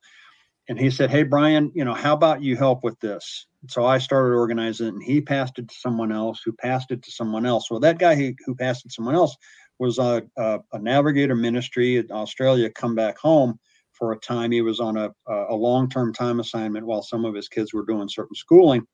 and 0.70 0.80
he 0.80 0.90
said, 0.90 1.10
Hey, 1.10 1.24
Brian, 1.24 1.72
you 1.76 1.84
know, 1.84 1.94
how 1.94 2.14
about 2.14 2.42
you 2.42 2.56
help 2.56 2.84
with 2.84 3.00
this? 3.00 3.48
So 3.70 3.86
I 3.86 3.98
started 3.98 4.36
organizing 4.36 4.88
it 4.88 4.94
and 4.94 5.04
he 5.04 5.22
passed 5.22 5.60
it 5.60 5.68
to 5.68 5.76
someone 5.76 6.12
else 6.12 6.42
who 6.44 6.54
passed 6.54 6.92
it 6.92 7.02
to 7.04 7.12
someone 7.12 7.46
else. 7.46 7.70
Well, 7.70 7.80
that 7.82 8.00
guy 8.00 8.16
who, 8.16 8.34
who 8.46 8.56
passed 8.56 8.86
it 8.86 8.90
to 8.90 8.94
someone 8.94 9.16
else 9.16 9.36
was 9.80 10.00
a, 10.00 10.24
a, 10.38 10.60
a 10.74 10.80
navigator 10.80 11.36
ministry 11.36 11.98
in 11.98 12.12
Australia, 12.12 12.70
come 12.70 12.96
back 12.96 13.18
home 13.18 13.60
for 13.92 14.12
a 14.12 14.20
time. 14.20 14.52
He 14.52 14.62
was 14.62 14.80
on 14.80 14.98
a, 14.98 15.12
a 15.28 15.56
long 15.56 15.90
term 15.90 16.14
time 16.14 16.40
assignment 16.40 16.86
while 16.86 17.02
some 17.02 17.26
of 17.26 17.36
his 17.36 17.48
kids 17.48 17.74
were 17.74 17.86
doing 17.86 18.10
certain 18.10 18.36
schooling 18.36 18.86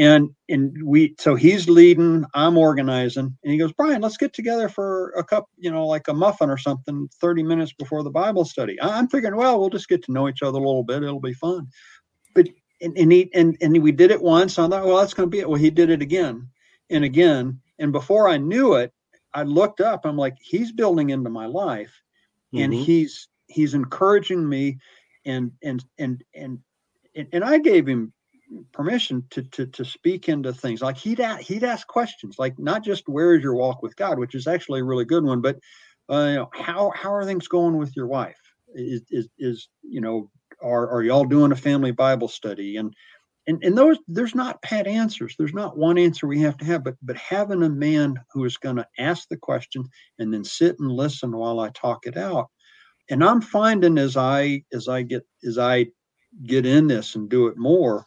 and 0.00 0.30
and 0.48 0.74
we 0.82 1.14
so 1.18 1.34
he's 1.34 1.68
leading 1.68 2.24
i'm 2.34 2.56
organizing. 2.56 3.36
And 3.44 3.52
he 3.52 3.58
goes 3.58 3.72
brian 3.72 4.00
let's 4.00 4.16
get 4.16 4.32
together 4.32 4.68
for 4.68 5.10
a 5.10 5.22
cup 5.22 5.48
you 5.58 5.70
know 5.70 5.86
like 5.86 6.08
a 6.08 6.14
muffin 6.14 6.50
or 6.50 6.56
something 6.56 7.08
30 7.20 7.42
minutes 7.42 7.72
before 7.74 8.02
the 8.02 8.10
bible 8.10 8.44
study. 8.44 8.80
I'm 8.80 9.08
figuring 9.08 9.36
well 9.36 9.60
we'll 9.60 9.68
just 9.68 9.88
get 9.88 10.02
to 10.04 10.12
know 10.12 10.28
each 10.28 10.42
other 10.42 10.58
a 10.58 10.62
little 10.62 10.82
bit. 10.82 11.02
It'll 11.02 11.20
be 11.20 11.34
fun. 11.34 11.68
But 12.34 12.48
and, 12.80 12.96
and 12.96 13.12
he 13.12 13.30
and, 13.34 13.56
and 13.60 13.80
we 13.82 13.92
did 13.92 14.10
it 14.10 14.22
once. 14.22 14.58
I 14.58 14.66
thought 14.68 14.86
well 14.86 14.96
that's 14.96 15.14
going 15.14 15.28
to 15.28 15.30
be 15.30 15.40
it. 15.40 15.48
Well 15.48 15.60
he 15.60 15.70
did 15.70 15.90
it 15.90 16.02
again 16.02 16.48
and 16.88 17.04
again. 17.04 17.60
And 17.78 17.92
before 17.92 18.28
i 18.28 18.38
knew 18.38 18.74
it 18.74 18.92
i 19.34 19.42
looked 19.42 19.82
up. 19.82 20.06
I'm 20.06 20.16
like 20.16 20.36
he's 20.40 20.72
building 20.72 21.10
into 21.10 21.30
my 21.30 21.46
life. 21.46 21.92
And 22.54 22.72
mm-hmm. 22.72 22.82
he's 22.82 23.28
he's 23.48 23.74
encouraging 23.74 24.48
me 24.48 24.78
and 25.26 25.52
and 25.62 25.84
and 25.98 26.24
and 26.34 26.58
and, 27.14 27.28
and 27.32 27.44
i 27.44 27.58
gave 27.58 27.86
him 27.86 28.12
permission 28.72 29.24
to 29.30 29.42
to 29.42 29.66
to 29.66 29.84
speak 29.84 30.28
into 30.28 30.52
things. 30.52 30.82
Like 30.82 30.96
he'd 30.96 31.20
he'd 31.40 31.64
ask 31.64 31.86
questions 31.86 32.36
like 32.38 32.58
not 32.58 32.84
just 32.84 33.08
where 33.08 33.34
is 33.34 33.42
your 33.42 33.54
walk 33.54 33.82
with 33.82 33.96
God, 33.96 34.18
which 34.18 34.34
is 34.34 34.46
actually 34.46 34.80
a 34.80 34.84
really 34.84 35.04
good 35.04 35.24
one, 35.24 35.40
but 35.40 35.58
uh, 36.10 36.26
you 36.26 36.34
know, 36.36 36.50
how 36.52 36.92
how 36.94 37.12
are 37.12 37.24
things 37.24 37.48
going 37.48 37.76
with 37.76 37.94
your 37.96 38.06
wife? 38.06 38.38
Is 38.74 39.02
is, 39.10 39.28
is 39.38 39.68
you 39.82 40.00
know 40.00 40.30
are 40.62 40.88
are 40.88 41.02
y'all 41.02 41.24
doing 41.24 41.52
a 41.52 41.56
family 41.56 41.92
Bible 41.92 42.28
study? 42.28 42.76
And 42.76 42.94
and 43.46 43.62
and 43.62 43.76
those 43.76 43.98
there's 44.08 44.34
not 44.34 44.62
pat 44.62 44.86
answers. 44.86 45.34
There's 45.38 45.54
not 45.54 45.78
one 45.78 45.98
answer 45.98 46.26
we 46.26 46.40
have 46.40 46.56
to 46.58 46.64
have 46.64 46.84
but 46.84 46.96
but 47.02 47.16
having 47.16 47.62
a 47.62 47.68
man 47.68 48.14
who 48.32 48.44
is 48.44 48.56
going 48.56 48.76
to 48.76 48.86
ask 48.98 49.28
the 49.28 49.36
question 49.36 49.84
and 50.18 50.32
then 50.32 50.44
sit 50.44 50.78
and 50.78 50.90
listen 50.90 51.36
while 51.36 51.60
i 51.60 51.70
talk 51.70 52.06
it 52.06 52.16
out. 52.16 52.48
And 53.08 53.24
i'm 53.24 53.40
finding 53.40 53.98
as 53.98 54.16
i 54.16 54.62
as 54.72 54.88
i 54.88 55.02
get 55.02 55.26
as 55.44 55.58
i 55.58 55.86
get 56.44 56.64
in 56.64 56.86
this 56.86 57.16
and 57.16 57.28
do 57.28 57.48
it 57.48 57.56
more 57.56 58.06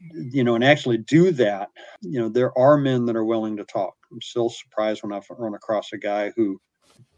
you 0.00 0.44
know 0.44 0.54
and 0.54 0.64
actually 0.64 0.98
do 0.98 1.30
that 1.30 1.70
you 2.02 2.20
know 2.20 2.28
there 2.28 2.56
are 2.58 2.76
men 2.76 3.06
that 3.06 3.16
are 3.16 3.24
willing 3.24 3.56
to 3.56 3.64
talk. 3.64 3.94
I'm 4.12 4.20
still 4.20 4.48
surprised 4.48 5.02
when 5.02 5.12
i 5.12 5.20
run 5.30 5.54
across 5.54 5.92
a 5.92 5.98
guy 5.98 6.32
who 6.36 6.60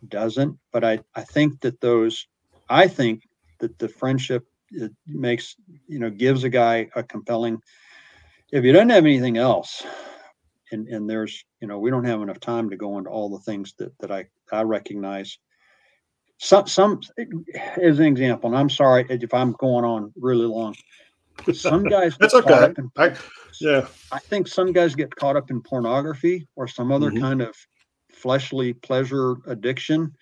doesn't 0.09 0.57
but 0.73 0.85
i 0.85 0.99
i 1.15 1.23
think 1.23 1.61
that 1.61 1.81
those 1.81 2.27
i 2.69 2.87
think 2.87 3.23
that 3.59 3.79
the 3.79 3.89
friendship 3.89 4.45
it 4.71 4.93
makes 5.07 5.57
you 5.87 5.99
know 5.99 6.11
gives 6.11 6.45
a 6.45 6.49
guy 6.49 6.89
a 6.95 7.03
compelling 7.03 7.61
if 8.53 8.65
you 8.65 8.73
don't 8.73 8.91
have 8.91 9.05
anything 9.05 9.37
else 9.39 9.83
and 10.73 10.89
and 10.89 11.09
there's 11.09 11.45
you 11.61 11.69
know 11.69 11.79
we 11.79 11.91
don't 11.91 12.05
have 12.05 12.23
enough 12.23 12.41
time 12.41 12.71
to 12.71 12.77
go 12.77 12.99
into 12.99 13.11
all 13.11 13.29
the 13.29 13.41
things 13.41 13.75
that 13.79 13.97
that 13.99 14.11
i 14.11 14.25
i 14.53 14.63
recognize. 14.63 15.39
Some 16.41 16.69
some 16.69 17.01
as 17.83 17.99
an 17.99 18.07
example 18.07 18.49
and 18.49 18.57
i'm 18.57 18.71
sorry 18.71 19.05
if 19.11 19.35
i'm 19.35 19.53
going 19.59 19.85
on 19.85 20.13
really 20.17 20.47
long 20.47 20.73
some 21.53 21.85
guys 21.85 22.17
that's 22.21 22.35
okay. 22.35 22.73
in, 22.77 22.91
I, 22.97 23.15
yeah. 23.61 23.87
I 24.13 24.19
think 24.19 24.49
some 24.49 24.73
guys 24.73 24.95
get 24.95 25.15
caught 25.15 25.37
up 25.37 25.51
in 25.51 25.63
pornography 25.63 26.47
or 26.57 26.69
some 26.69 26.93
other 26.93 27.11
mm-hmm. 27.11 27.23
kind 27.23 27.43
of 27.43 27.55
fleshly 28.13 28.73
pleasure 28.73 29.37
addiction 29.47 30.13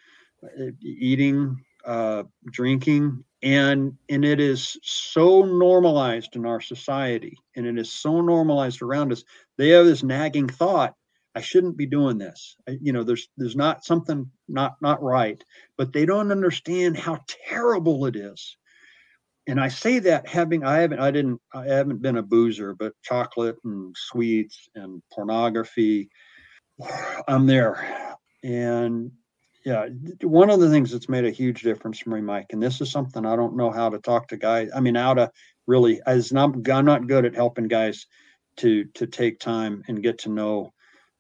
eating 0.83 1.57
uh, 1.85 2.25
drinking 2.51 3.25
and 3.43 3.93
and 4.09 4.25
it 4.25 4.41
is 4.41 4.77
so 4.83 5.43
normalized 5.43 6.37
in 6.37 6.47
our 6.47 6.61
society 6.61 7.37
and 7.55 7.67
it 7.67 7.79
is 7.79 7.93
so 7.93 8.21
normalized 8.21 8.83
around 8.83 9.13
us 9.13 9.23
they 9.57 9.69
have 9.71 9.87
this 9.87 10.03
nagging 10.03 10.49
thought 10.49 10.95
i 11.35 11.41
shouldn't 11.41 11.77
be 11.77 11.87
doing 11.87 12.19
this. 12.19 12.57
I, 12.69 12.79
you 12.81 12.93
know 12.93 13.05
there's 13.05 13.29
there's 13.37 13.57
not 13.57 13.85
something 13.85 14.31
not 14.49 14.77
not 14.81 15.03
right 15.03 15.43
but 15.77 15.93
they 15.93 16.07
don't 16.07 16.33
understand 16.33 16.97
how 16.97 17.21
terrible 17.49 18.07
it 18.07 18.17
is 18.17 18.57
and 19.47 19.61
i 19.61 19.69
say 19.69 19.99
that 19.99 20.27
having 20.27 20.65
i 20.65 20.79
haven't 20.79 21.01
i 21.01 21.11
didn't 21.11 21.41
i 21.55 21.65
haven't 21.65 22.03
been 22.03 22.19
a 22.19 22.23
boozer 22.23 22.75
but 22.75 22.93
chocolate 23.03 23.57
and 23.65 23.95
sweets 23.97 24.69
and 24.75 25.03
pornography 25.13 26.09
i'm 27.29 27.47
there 27.47 28.17
and 28.45 29.11
yeah, 29.67 29.89
one 30.23 30.49
of 30.49 30.61
the 30.61 30.71
things 30.71 30.93
that's 30.93 31.09
made 31.09 31.25
a 31.25 31.31
huge 31.31 31.63
difference 31.63 31.99
for 31.99 32.11
me, 32.11 32.21
Mike, 32.21 32.47
and 32.51 32.63
this 32.63 32.81
is 32.81 32.93
something 32.93 33.27
I 33.27 33.35
don't 33.35 33.57
know 33.57 33.73
how 33.73 33.89
to 33.89 33.99
talk 33.99 34.29
to 34.29 34.37
guys. 34.37 34.71
I 34.73 34.79
mean, 34.79 34.95
how 34.95 35.15
to 35.15 35.29
really, 35.67 36.01
as 36.07 36.33
not, 36.33 36.55
I'm 36.71 36.85
not 36.85 37.09
good 37.09 37.25
at 37.25 37.35
helping 37.35 37.67
guys 37.67 38.07
to 38.59 38.85
to 38.95 39.09
take 39.09 39.41
time 39.41 39.83
and 39.89 40.05
get 40.05 40.19
to 40.19 40.29
know 40.29 40.73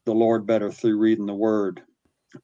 the 0.04 0.14
Lord 0.14 0.46
better 0.46 0.70
through 0.70 0.96
reading 0.96 1.26
the 1.26 1.34
Word. 1.34 1.82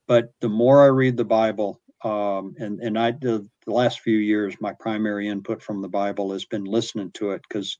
But 0.08 0.32
the 0.40 0.48
more 0.48 0.82
I 0.82 0.86
read 0.86 1.16
the 1.16 1.24
Bible, 1.24 1.80
um, 2.04 2.54
and 2.58 2.80
and 2.80 2.98
I 2.98 3.12
the, 3.12 3.46
the 3.66 3.72
last 3.72 4.00
few 4.00 4.18
years, 4.18 4.56
my 4.60 4.72
primary 4.80 5.28
input 5.28 5.62
from 5.62 5.82
the 5.82 5.88
Bible 5.88 6.32
has 6.32 6.44
been 6.44 6.64
listening 6.64 7.10
to 7.12 7.32
it 7.32 7.42
because 7.48 7.76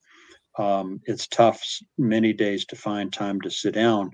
um, 0.59 1.01
it's 1.05 1.27
tough 1.29 1.63
many 1.99 2.33
days 2.33 2.67
to 2.67 2.77
find 2.77 3.13
time 3.13 3.41
to 3.43 3.51
sit 3.51 3.75
down. 3.75 4.11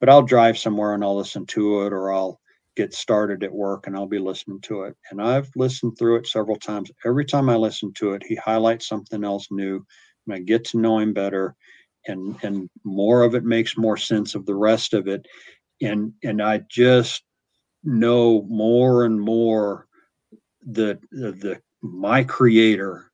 But 0.00 0.08
I'll 0.08 0.22
drive 0.22 0.58
somewhere 0.58 0.94
and 0.94 1.04
I'll 1.04 1.16
listen 1.16 1.46
to 1.46 1.86
it, 1.86 1.92
or 1.92 2.12
I'll 2.12 2.40
get 2.76 2.94
started 2.94 3.44
at 3.44 3.52
work 3.52 3.86
and 3.86 3.96
I'll 3.96 4.06
be 4.06 4.18
listening 4.18 4.60
to 4.62 4.82
it. 4.84 4.96
And 5.10 5.22
I've 5.22 5.48
listened 5.56 5.96
through 5.98 6.16
it 6.16 6.26
several 6.26 6.56
times. 6.56 6.90
Every 7.04 7.24
time 7.24 7.48
I 7.48 7.56
listen 7.56 7.92
to 7.94 8.14
it, 8.14 8.22
he 8.26 8.34
highlights 8.34 8.88
something 8.88 9.24
else 9.24 9.48
new 9.50 9.84
and 10.26 10.34
I 10.34 10.40
get 10.40 10.64
to 10.66 10.78
know 10.78 10.98
him 10.98 11.12
better 11.12 11.54
and 12.06 12.36
and 12.42 12.68
more 12.84 13.22
of 13.22 13.34
it 13.34 13.44
makes 13.44 13.76
more 13.76 13.96
sense 13.96 14.34
of 14.34 14.46
the 14.46 14.54
rest 14.54 14.94
of 14.94 15.08
it. 15.08 15.26
And 15.82 16.12
and 16.22 16.42
I 16.42 16.62
just 16.70 17.22
know 17.84 18.42
more 18.48 19.04
and 19.04 19.20
more 19.20 19.86
the 20.66 20.98
the, 21.12 21.32
the 21.32 21.60
my 21.82 22.24
creator 22.24 23.10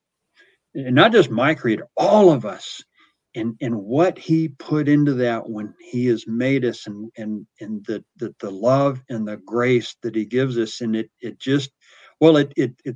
and 0.75 0.95
not 0.95 1.11
just 1.11 1.29
my 1.29 1.53
creator, 1.55 1.87
all 1.97 2.31
of 2.31 2.45
us 2.45 2.83
and 3.35 3.55
and 3.61 3.75
what 3.75 4.17
he 4.17 4.49
put 4.49 4.89
into 4.89 5.13
that 5.13 5.49
when 5.49 5.73
he 5.79 6.05
has 6.07 6.25
made 6.27 6.65
us 6.65 6.87
and 6.87 7.09
and 7.17 7.45
and 7.61 7.85
the 7.85 8.03
the, 8.17 8.33
the 8.39 8.49
love 8.51 9.01
and 9.09 9.27
the 9.27 9.37
grace 9.37 9.95
that 10.03 10.15
he 10.15 10.25
gives 10.25 10.57
us 10.57 10.81
and 10.81 10.95
it 10.95 11.09
it 11.21 11.39
just 11.39 11.71
well 12.19 12.37
it 12.37 12.51
it 12.57 12.73
it 12.85 12.95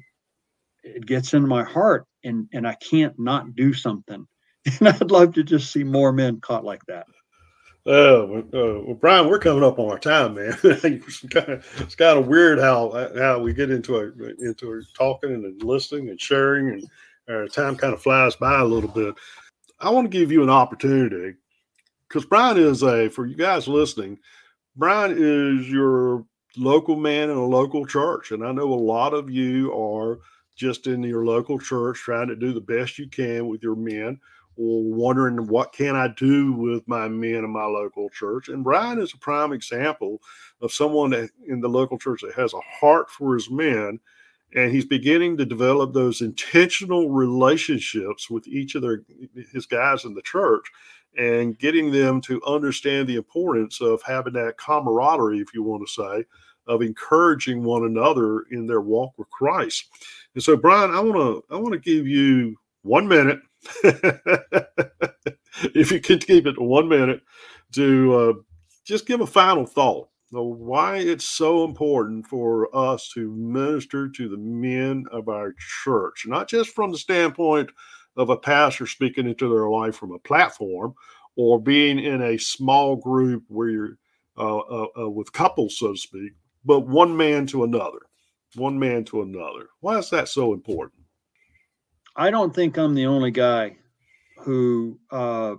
it 0.83 1.05
gets 1.05 1.33
into 1.33 1.47
my 1.47 1.63
heart 1.63 2.05
and 2.23 2.47
and 2.53 2.67
I 2.67 2.75
can't 2.75 3.17
not 3.19 3.55
do 3.55 3.73
something 3.73 4.27
and 4.79 4.89
I'd 4.89 5.11
love 5.11 5.33
to 5.35 5.43
just 5.43 5.71
see 5.71 5.83
more 5.83 6.11
men 6.11 6.41
caught 6.41 6.65
like 6.65 6.83
that. 6.87 7.07
Oh, 7.87 8.39
uh, 8.39 8.83
well, 8.83 8.95
Brian, 8.95 9.29
we're 9.29 9.37
coming 9.37 9.63
up 9.63 9.77
on 9.77 9.91
our 9.91 9.99
time, 9.99 10.35
man. 10.35 10.57
it's, 10.63 11.19
kind 11.29 11.49
of, 11.49 11.81
it's 11.81 11.93
kind 11.93 12.17
of 12.17 12.27
weird 12.27 12.57
how 12.57 13.11
how 13.15 13.39
we 13.39 13.53
get 13.53 13.69
into 13.69 13.97
a, 13.97 14.05
into 14.39 14.73
a 14.73 14.81
talking 14.97 15.31
and 15.31 15.63
listening 15.63 16.09
and 16.09 16.19
sharing, 16.19 16.69
and 16.69 16.87
our 17.29 17.47
time 17.47 17.75
kind 17.75 17.93
of 17.93 18.01
flies 18.01 18.35
by 18.35 18.59
a 18.59 18.65
little 18.65 18.89
bit. 18.89 19.13
I 19.79 19.91
want 19.91 20.09
to 20.09 20.17
give 20.17 20.31
you 20.31 20.41
an 20.41 20.49
opportunity 20.49 21.37
because 22.07 22.25
Brian 22.25 22.57
is 22.57 22.81
a, 22.81 23.09
for 23.09 23.27
you 23.27 23.35
guys 23.35 23.67
listening, 23.67 24.17
Brian 24.75 25.11
is 25.11 25.69
your 25.69 26.25
local 26.57 26.95
man 26.95 27.29
in 27.29 27.37
a 27.37 27.45
local 27.45 27.85
church. 27.85 28.31
And 28.31 28.43
I 28.45 28.51
know 28.51 28.73
a 28.73 28.75
lot 28.75 29.13
of 29.13 29.29
you 29.29 29.73
are 29.73 30.19
just 30.55 30.87
in 30.87 31.03
your 31.03 31.25
local 31.25 31.59
church 31.59 31.97
trying 31.99 32.29
to 32.29 32.35
do 32.35 32.53
the 32.53 32.61
best 32.61 32.97
you 32.97 33.07
can 33.07 33.47
with 33.47 33.61
your 33.61 33.75
men 33.75 34.19
wondering 34.57 35.47
what 35.47 35.73
can 35.73 35.95
I 35.95 36.07
do 36.09 36.53
with 36.53 36.87
my 36.87 37.07
men 37.07 37.43
in 37.43 37.49
my 37.49 37.65
local 37.65 38.09
church. 38.09 38.47
And 38.47 38.63
Brian 38.63 39.01
is 39.01 39.13
a 39.13 39.17
prime 39.17 39.53
example 39.53 40.21
of 40.61 40.71
someone 40.71 41.13
in 41.47 41.59
the 41.61 41.67
local 41.67 41.97
church 41.97 42.21
that 42.21 42.35
has 42.35 42.53
a 42.53 42.61
heart 42.79 43.09
for 43.09 43.33
his 43.33 43.49
men 43.49 43.99
and 44.55 44.71
he's 44.71 44.85
beginning 44.85 45.35
to 45.37 45.45
develop 45.45 45.93
those 45.93 46.21
intentional 46.21 47.09
relationships 47.09 48.29
with 48.29 48.47
each 48.47 48.75
of 48.75 48.81
their 48.81 49.01
his 49.51 49.65
guys 49.65 50.05
in 50.05 50.13
the 50.13 50.21
church 50.21 50.65
and 51.17 51.59
getting 51.59 51.91
them 51.91 52.21
to 52.21 52.41
understand 52.45 53.07
the 53.07 53.15
importance 53.15 53.81
of 53.81 54.01
having 54.03 54.33
that 54.33 54.57
camaraderie 54.57 55.39
if 55.39 55.53
you 55.53 55.63
want 55.63 55.85
to 55.85 55.91
say 55.91 56.25
of 56.67 56.81
encouraging 56.81 57.63
one 57.63 57.85
another 57.85 58.43
in 58.51 58.65
their 58.65 58.81
walk 58.81 59.13
with 59.17 59.29
Christ. 59.29 59.85
And 60.33 60.43
so 60.43 60.57
Brian, 60.57 60.91
I 60.91 60.99
want 60.99 61.15
to 61.15 61.53
I 61.53 61.59
want 61.59 61.73
to 61.73 61.79
give 61.79 62.07
you 62.07 62.55
1 62.83 63.07
minute 63.07 63.39
if 65.73 65.91
you 65.91 65.99
could 65.99 66.25
keep 66.25 66.45
it 66.45 66.53
to 66.53 66.63
1 66.63 66.87
minute 66.89 67.21
to 67.73 68.13
uh, 68.13 68.33
just 68.85 69.05
give 69.05 69.21
a 69.21 69.27
final 69.27 69.65
thought 69.65 70.09
why 70.43 70.97
it's 70.97 71.25
so 71.25 71.63
important 71.63 72.27
for 72.27 72.75
us 72.75 73.09
to 73.13 73.31
minister 73.31 74.09
to 74.09 74.27
the 74.27 74.37
men 74.37 75.05
of 75.11 75.29
our 75.29 75.53
church, 75.83 76.25
not 76.27 76.49
just 76.49 76.71
from 76.71 76.91
the 76.91 76.97
standpoint 76.97 77.69
of 78.17 78.29
a 78.29 78.37
pastor 78.37 78.87
speaking 78.87 79.27
into 79.27 79.49
their 79.49 79.69
life 79.69 79.95
from 79.95 80.11
a 80.11 80.19
platform 80.19 80.93
or 81.35 81.61
being 81.61 81.99
in 81.99 82.21
a 82.21 82.37
small 82.37 82.95
group 82.95 83.43
where 83.47 83.69
you're 83.69 83.97
uh, 84.37 84.57
uh, 84.57 84.87
uh, 84.99 85.09
with 85.09 85.31
couples, 85.31 85.77
so 85.77 85.93
to 85.93 85.97
speak, 85.97 86.33
but 86.65 86.81
one 86.81 87.15
man 87.15 87.45
to 87.47 87.63
another, 87.63 87.99
one 88.55 88.77
man 88.77 89.03
to 89.05 89.21
another. 89.21 89.67
Why 89.79 89.97
is 89.97 90.09
that 90.09 90.27
so 90.27 90.53
important? 90.53 91.04
I 92.15 92.31
don't 92.31 92.53
think 92.53 92.77
I'm 92.77 92.95
the 92.95 93.07
only 93.07 93.31
guy 93.31 93.77
who 94.39 94.99
uh, 95.11 95.55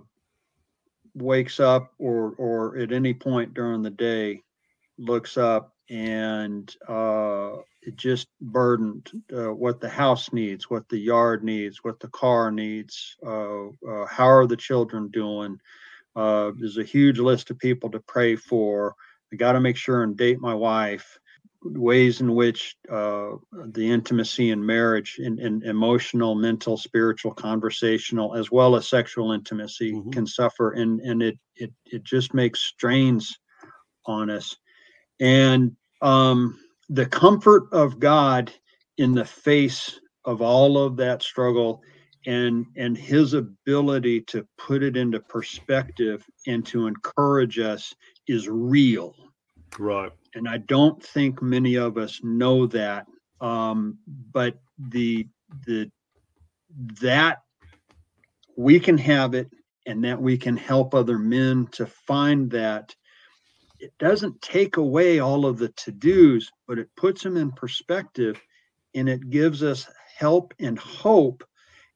wakes 1.13 1.59
up 1.59 1.93
or 1.99 2.33
or 2.37 2.77
at 2.77 2.91
any 2.91 3.13
point 3.13 3.53
during 3.53 3.81
the 3.81 3.89
day 3.89 4.43
looks 4.97 5.37
up 5.37 5.73
and 5.89 6.75
uh, 6.87 7.57
it 7.81 7.95
just 7.95 8.27
burdened 8.41 9.09
uh, 9.33 9.53
what 9.53 9.79
the 9.79 9.89
house 9.89 10.33
needs, 10.33 10.69
what 10.69 10.87
the 10.89 10.97
yard 10.97 11.43
needs, 11.43 11.83
what 11.83 11.99
the 11.99 12.09
car 12.09 12.51
needs, 12.51 13.15
uh, 13.25 13.67
uh 13.67 14.05
how 14.09 14.27
are 14.27 14.47
the 14.47 14.57
children 14.57 15.09
doing. 15.09 15.59
Uh, 16.15 16.51
there's 16.57 16.77
a 16.77 16.83
huge 16.83 17.19
list 17.19 17.51
of 17.51 17.59
people 17.59 17.89
to 17.91 17.99
pray 17.99 18.35
for. 18.35 18.95
I 19.31 19.35
got 19.35 19.51
to 19.53 19.59
make 19.59 19.77
sure 19.77 20.03
and 20.03 20.17
date 20.17 20.39
my 20.39 20.53
wife. 20.53 21.19
Ways 21.69 22.21
in 22.21 22.33
which 22.35 22.75
uh, 22.91 23.31
the 23.71 23.89
intimacy 23.89 24.51
in 24.51 24.65
marriage, 24.65 25.17
in, 25.19 25.39
in, 25.39 25.63
emotional, 25.63 26.35
mental, 26.35 26.77
spiritual, 26.77 27.33
conversational, 27.33 28.35
as 28.35 28.51
well 28.51 28.75
as 28.75 28.87
sexual 28.87 29.31
intimacy, 29.31 29.93
mm-hmm. 29.93 30.11
can 30.11 30.27
suffer, 30.27 30.71
and 30.71 30.99
and 31.01 31.21
it 31.21 31.37
it 31.55 31.71
it 31.85 32.03
just 32.03 32.33
makes 32.33 32.61
strains 32.61 33.37
on 34.05 34.29
us. 34.29 34.55
And 35.19 35.75
um, 36.01 36.59
the 36.89 37.05
comfort 37.05 37.67
of 37.71 37.99
God 37.99 38.51
in 38.97 39.13
the 39.13 39.25
face 39.25 39.99
of 40.25 40.41
all 40.41 40.77
of 40.77 40.97
that 40.97 41.21
struggle 41.23 41.81
and 42.25 42.65
and 42.75 42.97
his 42.97 43.33
ability 43.33 44.21
to 44.21 44.47
put 44.57 44.83
it 44.83 44.97
into 44.97 45.19
perspective 45.19 46.25
and 46.45 46.65
to 46.67 46.87
encourage 46.87 47.59
us 47.59 47.93
is 48.27 48.47
real. 48.47 49.15
Right 49.79 50.11
and 50.37 50.47
i 50.47 50.57
don't 50.57 51.03
think 51.03 51.41
many 51.41 51.75
of 51.75 51.97
us 51.97 52.19
know 52.23 52.65
that 52.67 53.05
um, 53.39 53.97
but 54.31 54.55
the 54.77 55.27
the 55.65 55.91
that 57.01 57.39
we 58.55 58.79
can 58.79 58.97
have 58.97 59.33
it 59.33 59.49
and 59.85 60.03
that 60.03 60.21
we 60.21 60.37
can 60.37 60.57
help 60.57 60.93
other 60.93 61.17
men 61.17 61.67
to 61.71 61.85
find 61.85 62.51
that 62.51 62.95
it 63.79 63.93
doesn't 63.99 64.41
take 64.41 64.77
away 64.77 65.19
all 65.19 65.45
of 65.45 65.57
the 65.57 65.69
to-dos 65.69 66.49
but 66.67 66.79
it 66.79 66.89
puts 66.95 67.23
them 67.23 67.37
in 67.37 67.51
perspective 67.51 68.41
and 68.95 69.07
it 69.07 69.29
gives 69.29 69.61
us 69.63 69.87
help 70.17 70.53
and 70.59 70.79
hope 70.79 71.43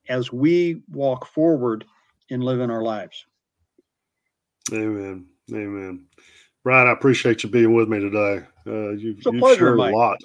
as 0.07 0.31
we 0.31 0.81
walk 0.89 1.25
forward 1.25 1.85
in 2.29 2.41
our 2.41 2.81
lives. 2.81 3.25
Amen. 4.71 5.25
Amen. 5.51 6.05
Brian, 6.63 6.87
I 6.87 6.91
appreciate 6.91 7.43
you 7.43 7.49
being 7.49 7.73
with 7.73 7.89
me 7.89 7.99
today. 7.99 8.45
Uh, 8.67 8.91
you, 8.91 9.17
have 9.25 9.39
pleasure, 9.39 9.57
shared 9.57 9.77
Mike. 9.77 9.93
a 9.93 9.97
lot. 9.97 10.17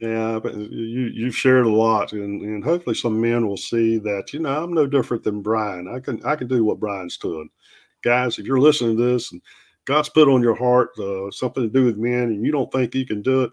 Yeah, 0.00 0.38
but 0.40 0.54
you 0.54 1.10
you've 1.12 1.36
shared 1.36 1.66
a 1.66 1.70
lot, 1.70 2.12
and, 2.12 2.40
and 2.42 2.62
hopefully 2.62 2.94
some 2.94 3.20
men 3.20 3.46
will 3.46 3.56
see 3.56 3.98
that 3.98 4.32
you 4.32 4.40
know 4.40 4.62
I'm 4.62 4.72
no 4.72 4.86
different 4.86 5.24
than 5.24 5.42
Brian. 5.42 5.88
I 5.92 5.98
can 5.98 6.24
I 6.24 6.36
can 6.36 6.46
do 6.46 6.64
what 6.64 6.78
Brian's 6.78 7.16
doing. 7.16 7.50
Guys, 8.02 8.38
if 8.38 8.46
you're 8.46 8.60
listening 8.60 8.96
to 8.96 9.02
this 9.02 9.32
and 9.32 9.42
God's 9.86 10.08
put 10.08 10.28
on 10.28 10.40
your 10.40 10.54
heart 10.54 10.90
uh, 10.98 11.30
something 11.30 11.64
to 11.64 11.68
do 11.68 11.84
with 11.84 11.96
men, 11.96 12.24
and 12.24 12.44
you 12.46 12.52
don't 12.52 12.70
think 12.70 12.94
you 12.94 13.06
can 13.06 13.22
do 13.22 13.42
it, 13.42 13.50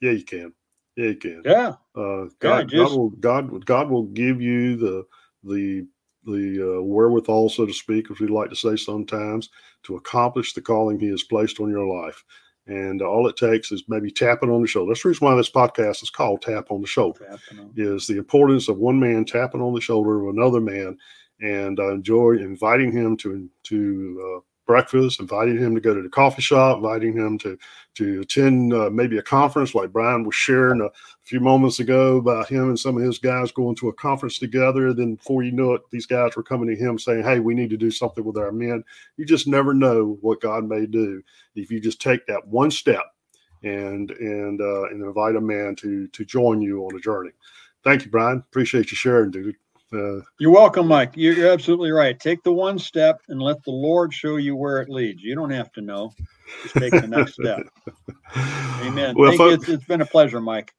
yeah, 0.00 0.10
you 0.10 0.24
can. 0.24 0.52
Yeah, 0.96 1.06
you 1.06 1.16
can. 1.16 1.42
Yeah. 1.44 1.74
Uh, 1.94 2.26
God, 2.40 2.72
yeah, 2.72 2.78
just... 2.78 2.92
God 2.92 2.96
will 2.96 3.10
God 3.10 3.66
God 3.66 3.90
will 3.90 4.04
give 4.06 4.40
you 4.40 4.76
the 4.76 5.06
the 5.44 5.86
the 6.24 6.78
uh, 6.78 6.82
wherewithal, 6.82 7.48
so 7.48 7.66
to 7.66 7.72
speak, 7.72 8.10
as 8.10 8.20
we 8.20 8.26
like 8.26 8.50
to 8.50 8.56
say 8.56 8.76
sometimes, 8.76 9.50
to 9.84 9.96
accomplish 9.96 10.52
the 10.52 10.60
calling 10.60 10.98
He 10.98 11.08
has 11.08 11.22
placed 11.24 11.60
on 11.60 11.70
your 11.70 11.86
life. 11.86 12.22
And 12.66 13.02
all 13.02 13.26
it 13.26 13.36
takes 13.36 13.72
is 13.72 13.84
maybe 13.88 14.10
tapping 14.10 14.50
on 14.50 14.60
the 14.60 14.68
shoulder. 14.68 14.90
That's 14.90 15.02
the 15.02 15.08
reason 15.08 15.26
why 15.26 15.34
this 15.34 15.50
podcast 15.50 16.02
is 16.02 16.10
called 16.10 16.42
"Tap 16.42 16.70
on 16.70 16.82
the 16.82 16.86
Shoulder." 16.86 17.26
On. 17.58 17.72
Is 17.76 18.06
the 18.06 18.18
importance 18.18 18.68
of 18.68 18.78
one 18.78 19.00
man 19.00 19.24
tapping 19.24 19.62
on 19.62 19.74
the 19.74 19.80
shoulder 19.80 20.22
of 20.22 20.36
another 20.36 20.60
man, 20.60 20.96
and 21.40 21.80
I 21.80 21.90
enjoy 21.90 22.32
inviting 22.32 22.92
him 22.92 23.16
to 23.18 23.48
to 23.64 24.36
uh, 24.36 24.40
breakfast, 24.70 25.18
inviting 25.18 25.58
him 25.58 25.74
to 25.74 25.80
go 25.80 25.92
to 25.92 26.00
the 26.00 26.08
coffee 26.08 26.42
shop, 26.42 26.76
inviting 26.76 27.12
him 27.12 27.36
to 27.36 27.58
to 27.96 28.20
attend 28.20 28.72
uh, 28.72 28.88
maybe 28.88 29.18
a 29.18 29.22
conference 29.22 29.74
like 29.74 29.92
Brian 29.92 30.22
was 30.22 30.36
sharing 30.36 30.80
a 30.80 30.88
few 31.22 31.40
moments 31.40 31.80
ago 31.80 32.18
about 32.18 32.48
him 32.48 32.68
and 32.68 32.78
some 32.78 32.96
of 32.96 33.02
his 33.02 33.18
guys 33.18 33.50
going 33.50 33.74
to 33.74 33.88
a 33.88 33.92
conference 33.92 34.38
together. 34.38 34.94
Then 34.94 35.16
before 35.16 35.42
you 35.42 35.50
know 35.50 35.72
it, 35.72 35.82
these 35.90 36.06
guys 36.06 36.36
were 36.36 36.44
coming 36.44 36.68
to 36.68 36.76
him 36.76 37.00
saying, 37.00 37.24
"Hey, 37.24 37.40
we 37.40 37.52
need 37.52 37.68
to 37.70 37.76
do 37.76 37.90
something 37.90 38.22
with 38.22 38.36
our 38.36 38.52
men." 38.52 38.84
You 39.16 39.26
just 39.26 39.48
never 39.48 39.74
know 39.74 40.18
what 40.20 40.40
God 40.40 40.68
may 40.68 40.86
do 40.86 41.20
if 41.56 41.72
you 41.72 41.80
just 41.80 42.00
take 42.00 42.24
that 42.26 42.46
one 42.46 42.70
step 42.70 43.02
and 43.64 44.12
and 44.12 44.60
uh, 44.60 44.84
and 44.84 45.02
invite 45.02 45.34
a 45.34 45.40
man 45.40 45.74
to 45.80 46.06
to 46.06 46.24
join 46.24 46.62
you 46.62 46.84
on 46.84 46.94
a 46.94 47.00
journey. 47.00 47.32
Thank 47.82 48.04
you, 48.04 48.10
Brian. 48.12 48.38
Appreciate 48.38 48.92
you 48.92 48.96
sharing, 48.96 49.32
dude. 49.32 49.56
Uh, 49.92 50.20
You're 50.38 50.52
welcome, 50.52 50.86
Mike. 50.86 51.12
You're, 51.16 51.50
absolutely 51.50 51.90
right. 51.90 52.18
Take 52.18 52.42
the 52.42 52.52
one 52.52 52.78
step 52.78 53.20
and 53.28 53.40
let 53.42 53.62
the 53.64 53.72
Lord 53.72 54.14
show 54.14 54.36
you 54.36 54.54
where 54.54 54.80
it 54.80 54.88
leads. 54.88 55.22
You 55.22 55.34
don't 55.34 55.50
have 55.50 55.72
to 55.72 55.80
know. 55.80 56.12
Just 56.62 56.74
take 56.76 56.92
the 56.92 57.08
next 57.08 57.34
step. 57.34 57.62
Amen. 58.82 59.14
Well, 59.16 59.32
it's, 59.50 59.68
it's 59.68 59.84
been 59.84 60.00
a 60.00 60.06
pleasure, 60.06 60.40
Mike. 60.40 60.72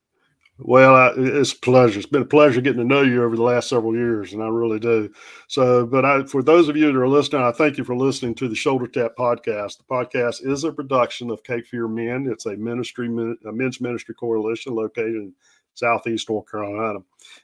Well, 0.64 0.96
I, 0.96 1.12
it's 1.16 1.54
a 1.54 1.60
pleasure. 1.60 2.00
It's 2.00 2.08
been 2.08 2.22
a 2.22 2.26
pleasure 2.26 2.62
getting 2.62 2.82
to 2.82 2.88
know 2.88 3.02
you 3.02 3.24
over 3.24 3.36
the 3.36 3.42
last 3.42 3.68
several 3.68 3.96
years, 3.96 4.34
and 4.34 4.44
I 4.44 4.48
really 4.48 4.80
do. 4.80 5.12
So, 5.48 5.88
but 5.88 6.06
I, 6.06 6.24
for 6.24 6.44
those 6.44 6.70
of 6.70 6.78
you 6.78 6.86
that 6.86 6.96
are 6.96 7.08
listening, 7.08 7.42
I 7.42 7.52
thank 7.52 7.78
you 7.78 7.84
for 7.84 7.96
listening 7.96 8.36
to 8.36 8.48
the 8.48 8.56
Shoulder 8.56 8.86
Tap 8.86 9.14
podcast. 9.18 9.78
The 9.78 9.84
podcast 9.90 10.46
is 10.46 10.64
a 10.64 10.72
production 10.72 11.32
of 11.32 11.44
Cape 11.44 11.66
Fear 11.66 11.88
Men. 11.88 12.28
It's 12.32 12.46
a 12.46 12.56
ministry, 12.56 13.08
a 13.08 13.52
men's 13.52 13.82
ministry 13.82 14.14
coalition 14.14 14.76
located 14.76 15.16
in 15.16 15.34
Southeast 15.74 16.30
North 16.30 16.50
Carolina. 16.50 17.00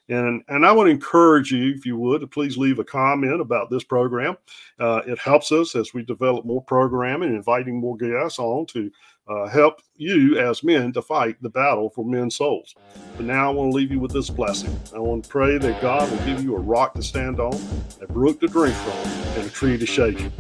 And, 0.09 0.43
and 0.47 0.65
I 0.65 0.71
would 0.71 0.89
encourage 0.89 1.51
you, 1.51 1.73
if 1.73 1.85
you 1.85 1.97
would, 1.97 2.21
to 2.21 2.27
please 2.27 2.57
leave 2.57 2.79
a 2.79 2.83
comment 2.83 3.41
about 3.41 3.69
this 3.69 3.83
program. 3.83 4.37
Uh, 4.79 5.01
it 5.05 5.19
helps 5.19 5.51
us 5.51 5.75
as 5.75 5.93
we 5.93 6.03
develop 6.03 6.45
more 6.45 6.63
programming, 6.63 7.35
inviting 7.35 7.79
more 7.79 7.97
guests 7.97 8.39
on 8.39 8.65
to 8.67 8.91
uh, 9.27 9.47
help 9.47 9.81
you 9.97 10.39
as 10.39 10.63
men 10.63 10.93
to 10.93 11.01
fight 11.01 11.41
the 11.41 11.49
battle 11.49 11.89
for 11.89 12.05
men's 12.05 12.37
souls. 12.37 12.75
But 13.17 13.25
now 13.25 13.49
I 13.49 13.53
want 13.53 13.71
to 13.71 13.75
leave 13.75 13.91
you 13.91 13.99
with 13.99 14.11
this 14.11 14.29
blessing. 14.29 14.77
I 14.95 14.99
want 14.99 15.25
to 15.25 15.29
pray 15.29 15.57
that 15.57 15.81
God 15.81 16.09
will 16.09 16.25
give 16.25 16.43
you 16.43 16.55
a 16.55 16.59
rock 16.59 16.93
to 16.95 17.03
stand 17.03 17.39
on, 17.39 17.59
a 18.01 18.07
brook 18.07 18.39
to 18.39 18.47
drink 18.47 18.75
from, 18.75 19.11
and 19.37 19.45
a 19.45 19.49
tree 19.49 19.77
to 19.77 19.85
shade 19.85 20.19
you. 20.19 20.31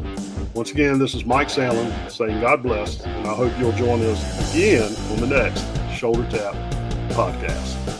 Once 0.53 0.71
again, 0.71 0.97
this 0.97 1.13
is 1.13 1.25
Mike 1.25 1.49
Sandlin 1.49 2.09
saying 2.09 2.39
God 2.39 2.63
bless, 2.63 3.01
and 3.01 3.27
I 3.27 3.33
hope 3.33 3.51
you'll 3.59 3.73
join 3.73 4.01
us 4.01 4.55
again 4.55 4.95
on 5.11 5.17
the 5.19 5.27
next 5.27 5.65
Shoulder 5.97 6.27
Tap 6.29 6.76
podcast. 7.17 7.96